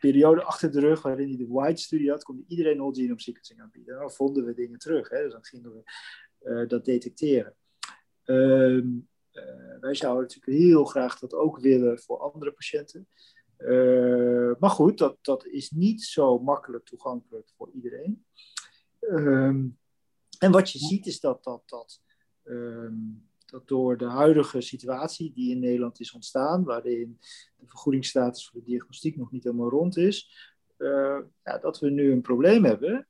periode 0.00 0.42
achter 0.42 0.72
de 0.72 0.80
rug 0.80 1.02
waarin 1.02 1.28
hij 1.28 1.36
de 1.36 1.48
White-studie 1.48 2.10
had, 2.10 2.22
kon 2.22 2.44
iedereen 2.48 2.78
whole 2.78 2.94
genome 2.94 3.20
sequencing 3.20 3.60
aanbieden. 3.60 3.98
Dan 3.98 4.10
vonden 4.10 4.44
we 4.44 4.54
dingen 4.54 4.78
terug, 4.78 5.08
hè, 5.08 5.22
dus 5.22 5.32
dan 5.32 5.44
gingen 5.44 5.72
we 6.38 6.66
dat 6.66 6.84
detecteren. 6.84 7.54
Ehm, 8.24 8.88
wij 9.80 9.94
zouden 9.94 10.22
natuurlijk 10.22 10.58
heel 10.58 10.84
graag 10.84 11.18
dat 11.18 11.34
ook 11.34 11.58
willen 11.58 11.98
voor 11.98 12.18
andere 12.18 12.52
patiënten. 12.52 13.08
Maar 14.58 14.70
goed, 14.70 14.98
dat, 14.98 15.16
dat 15.22 15.46
is 15.46 15.70
niet 15.70 16.02
zo 16.02 16.38
makkelijk 16.38 16.84
toegankelijk 16.84 17.48
voor 17.56 17.70
iedereen. 17.74 18.24
Ehm, 19.00 19.66
en 20.38 20.50
wat 20.50 20.70
je 20.70 20.78
ziet 20.78 21.06
is 21.06 21.20
dat, 21.20 21.44
dat, 21.44 21.62
dat, 21.66 22.02
ehm, 22.42 22.94
dat 23.46 23.68
door 23.68 23.96
de 23.96 24.08
huidige 24.08 24.60
situatie 24.60 25.32
die 25.32 25.50
in 25.50 25.58
Nederland 25.58 26.00
is 26.00 26.12
ontstaan, 26.12 26.64
waarin 26.64 27.18
de 27.56 27.66
vergoedingsstatus 27.66 28.48
voor 28.48 28.60
de 28.60 28.66
diagnostiek 28.66 29.16
nog 29.16 29.30
niet 29.30 29.44
helemaal 29.44 29.70
rond 29.70 29.96
is, 29.96 30.52
uh, 30.78 31.18
ja, 31.44 31.58
dat 31.58 31.78
we 31.78 31.90
nu 31.90 32.12
een 32.12 32.20
probleem 32.20 32.64
hebben 32.64 33.08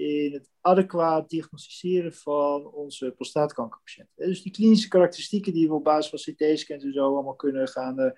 in 0.00 0.32
het 0.32 0.50
adequaat 0.60 1.30
diagnosticeren 1.30 2.12
van 2.12 2.66
onze 2.72 3.12
prostaatkankerpatiënten. 3.16 4.26
Dus 4.26 4.42
die 4.42 4.52
klinische 4.52 4.88
karakteristieken 4.88 5.52
die 5.52 5.68
we 5.68 5.74
op 5.74 5.84
basis 5.84 6.10
van 6.10 6.34
CT-scans 6.34 6.84
en 6.84 6.92
zo 6.92 7.14
allemaal 7.14 7.34
kunnen 7.34 7.68
gaan, 7.68 8.14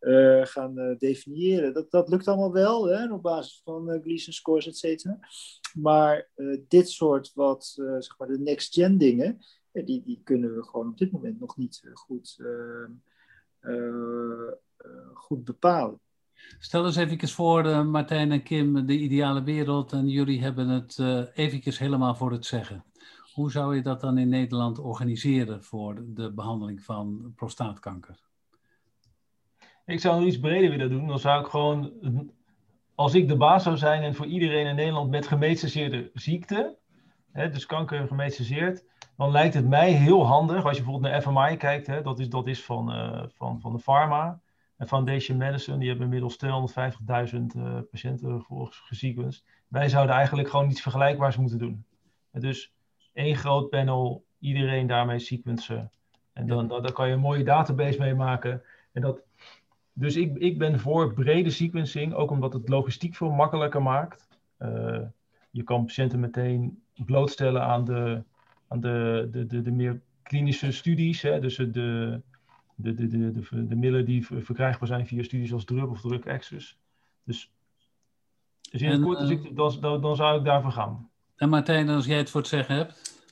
uh, 0.00 0.44
gaan 0.44 0.78
uh, 0.78 0.98
definiëren, 0.98 1.74
dat, 1.74 1.90
dat 1.90 2.08
lukt 2.08 2.28
allemaal 2.28 2.52
wel, 2.52 2.88
hè, 2.88 3.12
op 3.12 3.22
basis 3.22 3.60
van 3.64 3.90
uh, 3.90 4.02
Gleason 4.02 4.32
scores, 4.32 4.66
et 4.66 4.76
cetera. 4.76 5.18
Maar 5.74 6.28
dit 6.68 6.90
soort 6.90 7.32
wat, 7.34 7.64
zeg 7.98 8.18
maar 8.18 8.28
de 8.28 8.38
next-gen 8.38 8.98
dingen, 8.98 9.38
die, 9.72 10.02
die 10.02 10.20
kunnen 10.24 10.54
we 10.54 10.62
gewoon 10.62 10.88
op 10.88 10.98
dit 10.98 11.12
moment 11.12 11.40
nog 11.40 11.56
niet 11.56 11.82
goed, 11.92 12.38
goed 15.14 15.44
bepalen. 15.44 16.00
Stel 16.58 16.86
eens 16.86 16.96
even 16.96 17.28
voor, 17.28 17.66
uh, 17.66 17.84
Martijn 17.84 18.32
en 18.32 18.42
Kim, 18.42 18.86
de 18.86 18.98
ideale 18.98 19.42
wereld 19.42 19.92
en 19.92 20.08
jullie 20.08 20.42
hebben 20.42 20.68
het 20.68 20.98
uh, 21.00 21.22
eventjes 21.34 21.78
helemaal 21.78 22.14
voor 22.14 22.32
het 22.32 22.46
zeggen. 22.46 22.84
Hoe 23.32 23.50
zou 23.50 23.76
je 23.76 23.82
dat 23.82 24.00
dan 24.00 24.18
in 24.18 24.28
Nederland 24.28 24.78
organiseren 24.78 25.64
voor 25.64 26.02
de 26.06 26.32
behandeling 26.32 26.82
van 26.82 27.32
prostaatkanker? 27.36 28.18
Ik 29.86 30.00
zou 30.00 30.18
nog 30.18 30.28
iets 30.28 30.38
breder 30.38 30.70
willen 30.70 30.90
doen. 30.90 31.06
Dan 31.06 31.18
zou 31.18 31.40
ik 31.40 31.50
gewoon, 31.50 31.92
als 32.94 33.14
ik 33.14 33.28
de 33.28 33.36
baas 33.36 33.62
zou 33.62 33.76
zijn 33.76 34.02
en 34.02 34.14
voor 34.14 34.26
iedereen 34.26 34.66
in 34.66 34.74
Nederland 34.74 35.10
met 35.10 35.26
gemetastaseerde 35.26 36.10
ziekte, 36.14 36.76
hè, 37.32 37.50
dus 37.50 37.66
kanker 37.66 38.06
gemetastaseerd, 38.06 38.84
dan 39.16 39.30
lijkt 39.30 39.54
het 39.54 39.68
mij 39.68 39.90
heel 39.90 40.26
handig, 40.26 40.64
als 40.64 40.76
je 40.76 40.82
bijvoorbeeld 40.82 41.12
naar 41.12 41.22
FMI 41.22 41.56
kijkt, 41.56 41.86
hè, 41.86 42.02
dat, 42.02 42.18
is, 42.18 42.28
dat 42.28 42.46
is 42.46 42.64
van, 42.64 42.96
uh, 42.96 43.22
van, 43.28 43.60
van 43.60 43.72
de 43.72 43.78
pharma, 43.78 44.40
en 44.84 44.90
Foundation 44.90 45.36
Medicine, 45.36 45.78
die 45.78 45.88
hebben 45.88 46.06
inmiddels 46.06 46.38
250.000 47.34 47.40
uh, 47.56 47.78
patiënten 47.90 48.44
gesequenced. 48.70 49.44
Wij 49.68 49.88
zouden 49.88 50.14
eigenlijk 50.14 50.48
gewoon 50.48 50.70
iets 50.70 50.82
vergelijkbaars 50.82 51.36
moeten 51.36 51.58
doen. 51.58 51.84
En 52.30 52.40
dus 52.40 52.72
één 53.12 53.36
groot 53.36 53.70
panel, 53.70 54.24
iedereen 54.38 54.86
daarmee 54.86 55.18
sequencen. 55.18 55.90
En 56.32 56.46
dan, 56.46 56.68
dan, 56.68 56.82
dan, 56.82 56.92
kan 56.92 57.06
je 57.06 57.12
een 57.12 57.20
mooie 57.20 57.44
database 57.44 57.98
mee 57.98 58.14
maken. 58.14 58.62
En 58.92 59.02
dat, 59.02 59.22
dus 59.92 60.16
ik, 60.16 60.36
ik 60.36 60.58
ben 60.58 60.80
voor 60.80 61.14
brede 61.14 61.50
sequencing, 61.50 62.14
ook 62.14 62.30
omdat 62.30 62.52
het 62.52 62.68
logistiek 62.68 63.14
veel 63.14 63.30
makkelijker 63.30 63.82
maakt. 63.82 64.28
Uh, 64.58 65.00
je 65.50 65.62
kan 65.62 65.84
patiënten 65.84 66.20
meteen 66.20 66.82
blootstellen 67.04 67.62
aan 67.62 67.84
de, 67.84 68.22
aan 68.68 68.80
de, 68.80 69.28
de, 69.30 69.46
de, 69.46 69.62
de 69.62 69.70
meer 69.70 70.00
klinische 70.22 70.72
studies. 70.72 71.22
Hè, 71.22 71.40
dus 71.40 71.56
de, 71.56 72.20
de, 72.74 72.94
de, 72.94 73.06
de, 73.06 73.32
de, 73.32 73.66
de 73.66 73.76
middelen 73.76 74.04
die 74.04 74.26
verkrijgbaar 74.26 74.88
zijn 74.88 75.06
via 75.06 75.22
studies 75.22 75.52
als 75.52 75.64
drug 75.64 75.88
of 75.88 76.00
drug 76.00 76.26
access. 76.26 76.78
Dus, 77.24 77.52
dus 78.70 78.82
in 78.82 78.90
het 78.90 79.02
kort, 79.02 79.18
dus 79.18 79.30
ik, 79.30 79.56
dan, 79.56 79.80
dan, 79.80 80.00
dan 80.00 80.16
zou 80.16 80.38
ik 80.38 80.44
daarvoor 80.44 80.72
gaan. 80.72 81.10
En 81.36 81.48
Martijn, 81.48 81.88
als 81.88 82.06
jij 82.06 82.18
het 82.18 82.30
voor 82.30 82.40
het 82.40 82.48
zeggen 82.48 82.76
hebt. 82.76 83.22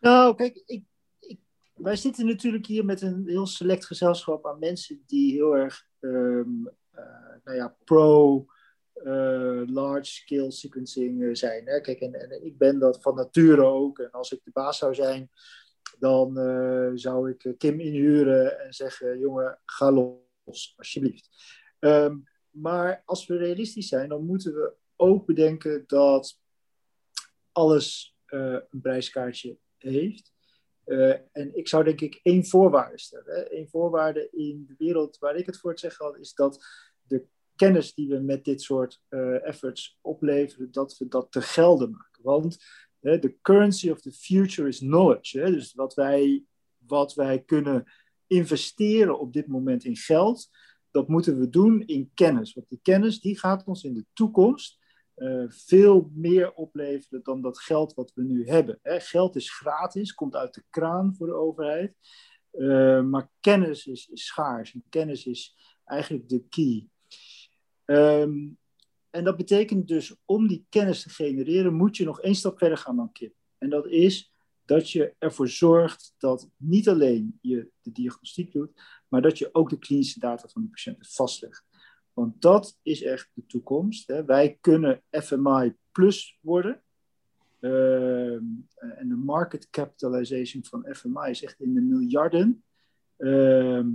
Nou, 0.00 0.34
kijk, 0.34 0.62
ik, 0.66 0.84
ik, 1.18 1.38
wij 1.74 1.96
zitten 1.96 2.26
natuurlijk 2.26 2.66
hier 2.66 2.84
met 2.84 3.02
een 3.02 3.24
heel 3.26 3.46
select 3.46 3.86
gezelschap 3.86 4.46
aan 4.46 4.58
mensen 4.58 5.02
die 5.06 5.32
heel 5.32 5.56
erg, 5.56 5.86
um, 6.00 6.68
uh, 6.94 7.02
nou 7.44 7.56
ja, 7.56 7.76
pro 7.84 8.46
uh, 9.04 9.62
large 9.66 10.04
scale 10.04 10.50
sequencing 10.50 11.38
zijn. 11.38 11.66
Hè? 11.66 11.80
Kijk, 11.80 12.00
en, 12.00 12.14
en 12.14 12.44
ik 12.44 12.58
ben 12.58 12.78
dat 12.78 13.02
van 13.02 13.14
nature 13.14 13.64
ook. 13.64 13.98
En 13.98 14.10
als 14.10 14.32
ik 14.32 14.40
de 14.44 14.50
baas 14.52 14.78
zou 14.78 14.94
zijn, 14.94 15.30
dan 15.98 16.38
uh, 16.38 16.90
zou 16.94 17.30
ik 17.30 17.54
Kim 17.58 17.80
inhuren 17.80 18.60
en 18.60 18.72
zeggen: 18.72 19.18
jongen, 19.18 19.58
ga 19.64 19.92
los, 19.92 20.74
alsjeblieft. 20.76 21.28
Um, 21.78 22.24
maar 22.50 23.02
als 23.04 23.26
we 23.26 23.36
realistisch 23.36 23.88
zijn, 23.88 24.08
dan 24.08 24.26
moeten 24.26 24.54
we 24.54 24.74
ook 24.96 25.26
bedenken 25.26 25.84
dat 25.86 26.40
alles 27.52 28.16
uh, 28.28 28.58
een 28.70 28.80
prijskaartje 28.80 29.58
heeft. 29.78 30.34
En 31.32 31.56
ik 31.56 31.68
zou 31.68 31.84
denk 31.84 32.00
ik 32.00 32.20
één 32.22 32.46
voorwaarde 32.46 32.98
stellen. 32.98 33.34
Hè. 33.34 33.54
Eén 33.54 33.68
voorwaarde 33.68 34.28
in 34.30 34.64
de 34.68 34.74
wereld 34.78 35.18
waar 35.18 35.36
ik 35.36 35.46
het 35.46 35.58
voor 35.58 35.70
het 35.70 35.80
zeggen 35.80 36.06
had, 36.06 36.18
is 36.18 36.34
dat 36.34 36.64
de 37.02 37.24
kennis 37.56 37.94
die 37.94 38.08
we 38.08 38.18
met 38.18 38.44
dit 38.44 38.62
soort 38.62 39.02
efforts 39.42 39.98
opleveren, 40.00 40.72
dat 40.72 40.98
we 40.98 41.08
dat 41.08 41.32
te 41.32 41.42
gelden 41.42 41.90
maken. 41.90 42.22
Want 42.22 42.64
de 43.00 43.36
currency 43.42 43.90
of 43.90 44.00
the 44.00 44.12
future 44.12 44.68
is 44.68 44.78
knowledge. 44.78 45.38
Hè? 45.38 45.50
Dus 45.50 45.74
wat 45.74 45.94
wij, 45.94 46.44
wat 46.78 47.14
wij 47.14 47.42
kunnen 47.42 47.84
investeren 48.26 49.18
op 49.18 49.32
dit 49.32 49.46
moment 49.46 49.84
in 49.84 49.96
geld, 49.96 50.48
dat 50.90 51.08
moeten 51.08 51.38
we 51.38 51.48
doen 51.48 51.82
in 51.86 52.10
kennis. 52.14 52.54
Want 52.54 52.68
die 52.68 52.80
kennis 52.82 53.20
die 53.20 53.38
gaat 53.38 53.64
ons 53.64 53.84
in 53.84 53.94
de 53.94 54.06
toekomst 54.12 54.78
uh, 55.16 55.44
veel 55.48 56.10
meer 56.14 56.52
opleveren 56.52 57.22
dan 57.22 57.40
dat 57.40 57.58
geld 57.58 57.94
wat 57.94 58.12
we 58.14 58.22
nu 58.22 58.48
hebben. 58.48 58.78
Hè. 58.82 59.00
Geld 59.00 59.36
is 59.36 59.52
gratis, 59.52 60.14
komt 60.14 60.34
uit 60.34 60.54
de 60.54 60.64
kraan 60.70 61.14
voor 61.16 61.26
de 61.26 61.34
overheid. 61.34 61.94
Uh, 62.52 63.02
maar 63.02 63.30
kennis 63.40 63.86
is, 63.86 64.10
schaars 64.12 64.74
en 64.74 64.84
kennis 64.88 65.26
is 65.26 65.56
eigenlijk 65.84 66.28
de 66.28 66.44
key. 66.48 66.88
Um, 67.84 68.58
en 69.16 69.24
dat 69.24 69.36
betekent 69.36 69.88
dus 69.88 70.16
om 70.24 70.46
die 70.46 70.66
kennis 70.68 71.02
te 71.02 71.10
genereren, 71.10 71.74
moet 71.74 71.96
je 71.96 72.04
nog 72.04 72.20
één 72.20 72.34
stap 72.34 72.58
verder 72.58 72.78
gaan 72.78 72.96
dan 72.96 73.12
Kip. 73.12 73.34
En 73.58 73.70
dat 73.70 73.86
is 73.86 74.34
dat 74.64 74.90
je 74.90 75.14
ervoor 75.18 75.48
zorgt 75.48 76.14
dat 76.18 76.50
niet 76.56 76.88
alleen 76.88 77.38
je 77.40 77.68
de 77.80 77.92
diagnostiek 77.92 78.52
doet, 78.52 78.70
maar 79.08 79.22
dat 79.22 79.38
je 79.38 79.48
ook 79.52 79.70
de 79.70 79.78
klinische 79.78 80.18
data 80.18 80.48
van 80.48 80.62
de 80.62 80.68
patiënten 80.68 81.06
vastlegt. 81.06 81.64
Want 82.12 82.42
dat 82.42 82.78
is 82.82 83.02
echt 83.02 83.30
de 83.34 83.46
toekomst. 83.46 84.06
Hè. 84.06 84.24
Wij 84.24 84.58
kunnen 84.60 85.02
FMI 85.10 85.74
plus 85.92 86.38
worden. 86.40 86.82
Uh, 87.60 88.32
en 88.32 89.08
de 89.08 89.16
market 89.24 89.70
capitalization 89.70 90.64
van 90.64 90.86
FMI 90.94 91.30
is 91.30 91.42
echt 91.42 91.60
in 91.60 91.74
de 91.74 91.80
miljarden. 91.80 92.64
Uh, 93.18 93.86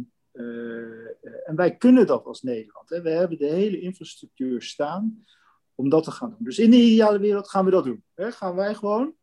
en 1.46 1.56
wij 1.56 1.76
kunnen 1.78 2.08
dat 2.08 2.26
als 2.26 2.41
Nederland. 2.41 2.89
Hè. 2.89 3.02
We 3.02 3.10
hebben 3.10 3.38
de 3.38 3.46
hele 3.46 3.80
infrastructuur 3.80 4.62
staan 4.62 5.26
om 5.76 5.89
dat 5.89 6.04
te 6.04 6.12
gaan 6.12 6.30
doen. 6.30 6.38
Dus 6.39 6.60
in 6.60 6.72
de 6.72 6.78
ideale 6.78 7.20
wereld 7.20 7.50
gaan 7.50 7.65
we 7.65 7.72
dat 7.72 7.84
doen. 7.84 8.04
Hè. 8.13 8.32
Gaan 8.32 8.56
wij 8.56 8.76
gewoon 8.76 9.13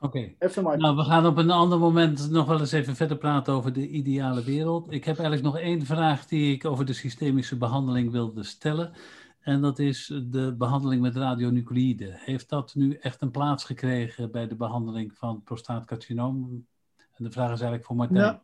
Oké. 0.00 0.34
Okay. 0.40 0.76
Nou, 0.76 0.96
we 0.96 1.02
gaan 1.02 1.26
op 1.26 1.36
een 1.36 1.50
ander 1.50 1.78
moment 1.78 2.30
nog 2.30 2.46
wel 2.46 2.60
eens 2.60 2.72
even 2.72 2.96
verder 2.96 3.16
praten 3.16 3.54
over 3.54 3.72
de 3.72 3.88
ideale 3.88 4.44
wereld. 4.44 4.92
Ik 4.92 5.04
heb 5.04 5.18
eigenlijk 5.18 5.54
nog 5.54 5.58
één 5.58 5.86
vraag 5.86 6.26
die 6.26 6.54
ik 6.54 6.64
over 6.64 6.84
de 6.84 6.92
systemische 6.92 7.56
behandeling 7.56 8.10
wilde 8.10 8.42
stellen. 8.42 8.92
En 9.40 9.60
dat 9.60 9.78
is 9.78 10.20
de 10.24 10.54
behandeling 10.58 11.02
met 11.02 11.16
radionucleïden. 11.16 12.14
Heeft 12.14 12.48
dat 12.48 12.74
nu 12.74 12.94
echt 12.94 13.22
een 13.22 13.30
plaats 13.30 13.64
gekregen 13.64 14.30
bij 14.30 14.46
de 14.46 14.56
behandeling 14.56 15.12
van 15.14 15.42
prostaatcarcinoom? 15.42 16.66
En 17.12 17.24
de 17.24 17.30
vraag 17.30 17.52
is 17.52 17.60
eigenlijk 17.60 17.84
voor 17.84 17.96
Martijn. 17.96 18.20
Nou, 18.20 18.36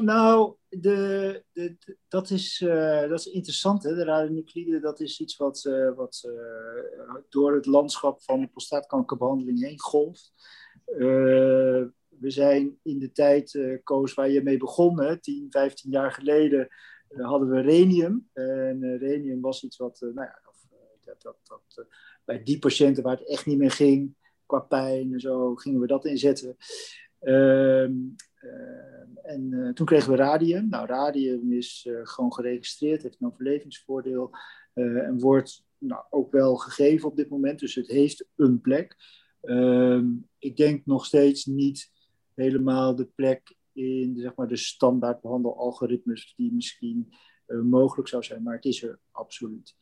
nou 0.00 0.54
de, 0.68 1.44
de, 1.52 1.76
dat, 2.08 2.30
is, 2.30 2.60
uh, 2.60 3.08
dat 3.08 3.18
is 3.18 3.26
interessant. 3.26 3.82
Hè? 3.82 3.94
De 3.94 4.04
radionucleïden, 4.04 4.80
dat 4.80 5.00
is 5.00 5.20
iets 5.20 5.36
wat, 5.36 5.64
uh, 5.64 5.94
wat 5.94 6.22
uh, 6.26 7.14
door 7.28 7.54
het 7.54 7.66
landschap 7.66 8.22
van 8.22 8.40
de 8.40 8.48
prostaatkankerbehandeling 8.48 9.60
heen 9.60 9.80
golft. 9.80 10.32
We 12.18 12.30
zijn 12.30 12.78
in 12.82 12.98
de 12.98 13.12
tijd, 13.12 13.58
Koos, 13.84 14.14
waar 14.14 14.30
je 14.30 14.42
mee 14.42 14.56
begon, 14.56 15.00
hè, 15.00 15.20
10, 15.20 15.46
15 15.50 15.90
jaar 15.90 16.12
geleden, 16.12 16.68
hadden 17.08 17.48
we 17.48 17.60
rhenium. 17.60 18.28
En 18.32 18.98
rhenium 18.98 19.40
was 19.40 19.62
iets 19.62 19.76
wat, 19.76 20.00
nou 20.00 20.14
ja, 20.14 20.40
dat, 21.04 21.22
dat, 21.22 21.36
dat 21.44 21.86
bij 22.24 22.42
die 22.42 22.58
patiënten 22.58 23.02
waar 23.02 23.16
het 23.16 23.28
echt 23.28 23.46
niet 23.46 23.58
meer 23.58 23.70
ging, 23.70 24.14
qua 24.46 24.58
pijn 24.58 25.12
en 25.12 25.20
zo, 25.20 25.54
gingen 25.54 25.80
we 25.80 25.86
dat 25.86 26.04
inzetten. 26.04 26.56
Ehm, 27.18 27.92
en 29.22 29.70
toen 29.74 29.86
kregen 29.86 30.10
we 30.10 30.16
radium. 30.16 30.68
Nou, 30.68 30.86
radium 30.86 31.52
is 31.52 31.88
gewoon 32.02 32.32
geregistreerd, 32.32 33.02
heeft 33.02 33.20
een 33.20 33.26
overlevingsvoordeel 33.26 34.30
en 34.74 35.18
wordt 35.18 35.64
nou, 35.78 36.04
ook 36.10 36.32
wel 36.32 36.56
gegeven 36.56 37.08
op 37.08 37.16
dit 37.16 37.28
moment. 37.28 37.58
Dus 37.58 37.74
het 37.74 37.86
heeft 37.86 38.26
een 38.36 38.60
plek. 38.60 38.96
Um, 39.42 40.28
ik 40.38 40.56
denk 40.56 40.86
nog 40.86 41.04
steeds 41.04 41.44
niet 41.44 41.90
helemaal 42.34 42.94
de 42.94 43.06
plek 43.14 43.56
in 43.72 44.16
zeg 44.18 44.34
maar, 44.34 44.48
de 44.48 44.56
standaard 44.56 45.20
behandelalgoritmes 45.20 46.34
die 46.36 46.52
misschien 46.52 47.12
mogelijk 47.46 48.08
zou 48.08 48.22
zijn, 48.22 48.42
maar 48.42 48.54
het 48.54 48.64
is 48.64 48.82
er 48.82 48.98
absoluut. 49.10 49.76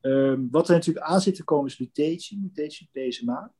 Um, 0.00 0.48
wat 0.50 0.68
er 0.68 0.74
natuurlijk 0.74 1.06
aan 1.06 1.20
zit 1.20 1.34
te 1.34 1.44
komen 1.44 1.66
is 1.66 1.78
lutetium, 1.78 2.42
lutetium 2.42 2.88
PSMA. 2.92 3.52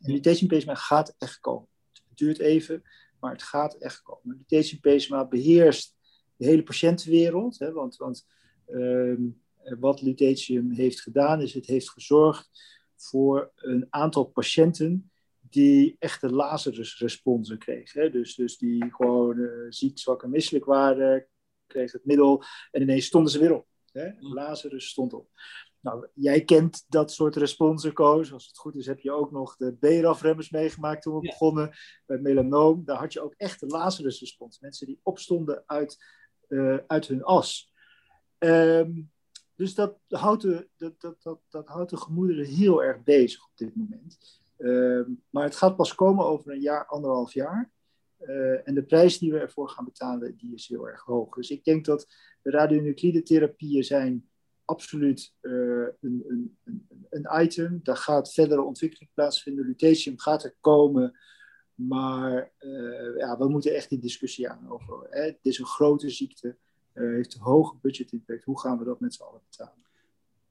En 0.00 0.12
lutetium 0.12 0.48
PSMA 0.48 0.74
gaat 0.74 1.14
echt 1.18 1.40
komen. 1.40 1.68
Het 1.92 2.18
duurt 2.18 2.38
even, 2.38 2.82
maar 3.20 3.32
het 3.32 3.42
gaat 3.42 3.74
echt 3.74 4.02
komen. 4.02 4.36
Lutetium 4.36 4.80
PSMA 4.80 5.26
beheerst 5.26 5.96
de 6.36 6.46
hele 6.46 6.62
patiëntenwereld, 6.62 7.58
hè, 7.58 7.72
want, 7.72 7.96
want 7.96 8.26
um, 8.68 9.42
wat 9.78 10.02
lutetium 10.02 10.70
heeft 10.70 11.00
gedaan 11.00 11.40
is 11.40 11.54
het 11.54 11.66
heeft 11.66 11.90
gezorgd 11.90 12.50
voor 12.96 13.52
een 13.56 13.86
aantal 13.90 14.24
patiënten 14.24 15.10
die 15.40 15.96
echte 15.98 16.30
Lazarus-responsen 16.30 17.58
kregen. 17.58 18.02
Hè? 18.02 18.10
Dus, 18.10 18.34
dus 18.34 18.58
die 18.58 18.84
gewoon 18.94 19.38
uh, 19.38 19.66
ziek, 19.68 19.98
zwak 19.98 20.22
en 20.22 20.30
misselijk 20.30 20.64
waren, 20.64 21.26
kregen 21.66 21.98
het 21.98 22.06
middel 22.06 22.44
en 22.70 22.82
ineens 22.82 23.06
stonden 23.06 23.32
ze 23.32 23.38
weer 23.38 23.54
op. 23.54 23.66
Hè? 23.92 24.10
Lazarus 24.18 24.88
stond 24.88 25.12
op. 25.12 25.30
Nou, 25.80 26.06
jij 26.14 26.44
kent 26.44 26.84
dat 26.88 27.12
soort 27.12 27.36
responsen, 27.36 27.92
Koos. 27.92 28.32
Als 28.32 28.46
het 28.46 28.58
goed 28.58 28.76
is, 28.76 28.86
heb 28.86 29.00
je 29.00 29.12
ook 29.12 29.30
nog 29.30 29.56
de 29.56 29.74
BRAF-remmers 29.74 30.50
meegemaakt 30.50 31.02
toen 31.02 31.14
we 31.14 31.20
begonnen 31.20 31.70
bij 32.06 32.18
melanoom. 32.18 32.84
Daar 32.84 32.98
had 32.98 33.12
je 33.12 33.20
ook 33.20 33.34
echt 33.36 33.60
de 33.60 33.66
Lazarus-respons. 33.66 34.60
Mensen 34.60 34.86
die 34.86 35.00
opstonden 35.02 35.62
uit, 35.66 36.04
uh, 36.48 36.78
uit 36.86 37.06
hun 37.06 37.22
as. 37.22 37.72
Um, 38.38 39.10
dus 39.54 39.74
dat 39.74 39.98
houdt, 40.08 40.42
de, 40.42 40.68
dat, 40.76 41.00
dat, 41.00 41.22
dat, 41.22 41.40
dat 41.48 41.68
houdt 41.68 41.90
de 41.90 41.96
gemoederen 41.96 42.46
heel 42.46 42.84
erg 42.84 43.02
bezig 43.02 43.44
op 43.44 43.56
dit 43.56 43.76
moment. 43.76 44.18
Uh, 44.58 45.06
maar 45.30 45.44
het 45.44 45.56
gaat 45.56 45.76
pas 45.76 45.94
komen 45.94 46.24
over 46.24 46.52
een 46.52 46.60
jaar, 46.60 46.86
anderhalf 46.86 47.32
jaar. 47.32 47.70
Uh, 48.20 48.68
en 48.68 48.74
de 48.74 48.84
prijs 48.84 49.18
die 49.18 49.32
we 49.32 49.38
ervoor 49.38 49.68
gaan 49.68 49.84
betalen, 49.84 50.36
die 50.36 50.54
is 50.54 50.68
heel 50.68 50.88
erg 50.88 51.02
hoog. 51.02 51.34
Dus 51.34 51.50
ik 51.50 51.64
denk 51.64 51.84
dat 51.84 52.06
de 52.42 52.50
radionuclide 52.50 53.22
therapieën 53.22 53.84
zijn 53.84 54.28
absoluut 54.68 55.34
uh, 55.40 55.86
een, 56.00 56.24
een, 56.26 56.56
een, 57.10 57.42
item. 57.42 57.80
Daar 57.82 57.96
gaat 57.96 58.32
verdere 58.32 58.62
ontwikkeling 58.62 59.10
plaatsvinden. 59.14 59.66
Lutetium 59.66 60.18
gaat 60.18 60.44
er 60.44 60.54
komen. 60.60 61.18
Maar 61.74 62.52
uh, 62.60 63.16
ja, 63.16 63.38
we 63.38 63.48
moeten 63.48 63.74
echt 63.74 63.88
die 63.88 63.98
discussie 63.98 64.48
aan 64.50 64.70
over. 64.70 65.06
Hè. 65.10 65.22
Het 65.22 65.38
is 65.42 65.58
een 65.58 65.66
grote 65.66 66.10
ziekte. 66.10 66.56
Uh, 66.94 67.14
heeft 67.14 67.34
een 67.34 67.40
hoge 67.40 67.76
budget 67.82 68.12
impact. 68.12 68.44
Hoe 68.44 68.60
gaan 68.60 68.78
we 68.78 68.84
dat 68.84 69.00
met 69.00 69.14
z'n 69.14 69.22
allen 69.22 69.40
betalen? 69.50 69.86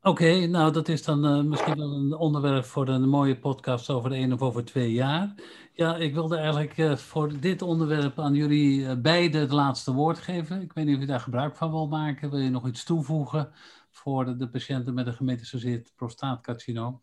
Oké, 0.01 0.45
nou 0.45 0.71
dat 0.71 0.87
is 0.87 1.03
dan 1.03 1.25
uh, 1.25 1.43
misschien 1.43 1.77
wel 1.77 1.91
een 1.91 2.13
onderwerp 2.13 2.65
voor 2.65 2.87
een 2.87 3.09
mooie 3.09 3.39
podcast 3.39 3.89
over 3.89 4.11
één 4.11 4.33
of 4.33 4.41
over 4.41 4.65
twee 4.65 4.91
jaar. 4.91 5.35
Ja, 5.73 5.95
ik 5.95 6.13
wilde 6.13 6.37
eigenlijk 6.37 6.99
voor 6.99 7.39
dit 7.39 7.61
onderwerp 7.61 8.19
aan 8.19 8.33
jullie 8.33 8.97
beiden 8.97 9.41
het 9.41 9.51
laatste 9.51 9.93
woord 9.93 10.17
geven. 10.17 10.61
Ik 10.61 10.73
weet 10.73 10.85
niet 10.85 10.95
of 10.95 11.01
je 11.01 11.07
daar 11.07 11.19
gebruik 11.19 11.55
van 11.55 11.71
wil 11.71 11.87
maken. 11.87 12.29
Wil 12.29 12.39
je 12.39 12.49
nog 12.49 12.67
iets 12.67 12.83
toevoegen 12.83 13.51
voor 13.97 14.37
de, 14.37 14.49
patiënten 14.49 14.93
met 14.93 15.07
een 15.07 15.13
gemetastaseerd 15.13 15.93
prostaatcarcinoom? 15.95 17.01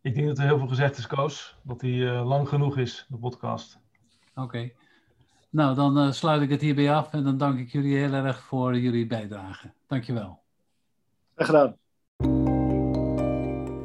Ik 0.00 0.14
denk 0.14 0.26
dat 0.26 0.38
er 0.38 0.44
heel 0.44 0.58
veel 0.58 0.68
gezegd 0.68 0.98
is, 0.98 1.06
Koos. 1.06 1.56
Dat 1.62 1.80
die 1.80 2.04
lang 2.04 2.48
genoeg 2.48 2.78
is, 2.78 3.06
de 3.08 3.16
podcast. 3.16 3.78
Oké. 4.30 4.40
Okay. 4.40 4.74
Nou, 5.50 5.74
dan 5.74 6.14
sluit 6.14 6.42
ik 6.42 6.50
het 6.50 6.60
hierbij 6.60 6.94
af 6.94 7.12
en 7.12 7.24
dan 7.24 7.36
dank 7.38 7.58
ik 7.58 7.72
jullie 7.72 7.96
heel 7.96 8.12
erg 8.12 8.42
voor 8.42 8.78
jullie 8.78 9.06
bijdrage. 9.06 9.72
Dankjewel. 9.86 10.42
Graag 11.34 11.46
gedaan. 11.46 11.76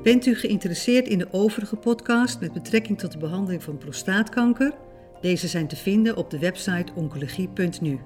Bent 0.03 0.25
u 0.25 0.35
geïnteresseerd 0.35 1.07
in 1.07 1.17
de 1.17 1.27
overige 1.31 1.75
podcast 1.75 2.39
met 2.39 2.53
betrekking 2.53 2.99
tot 2.99 3.11
de 3.11 3.17
behandeling 3.17 3.63
van 3.63 3.77
prostaatkanker? 3.77 4.73
Deze 5.21 5.47
zijn 5.47 5.67
te 5.67 5.75
vinden 5.75 6.17
op 6.17 6.29
de 6.29 6.39
website 6.39 6.93
oncologie.nu. 6.95 7.99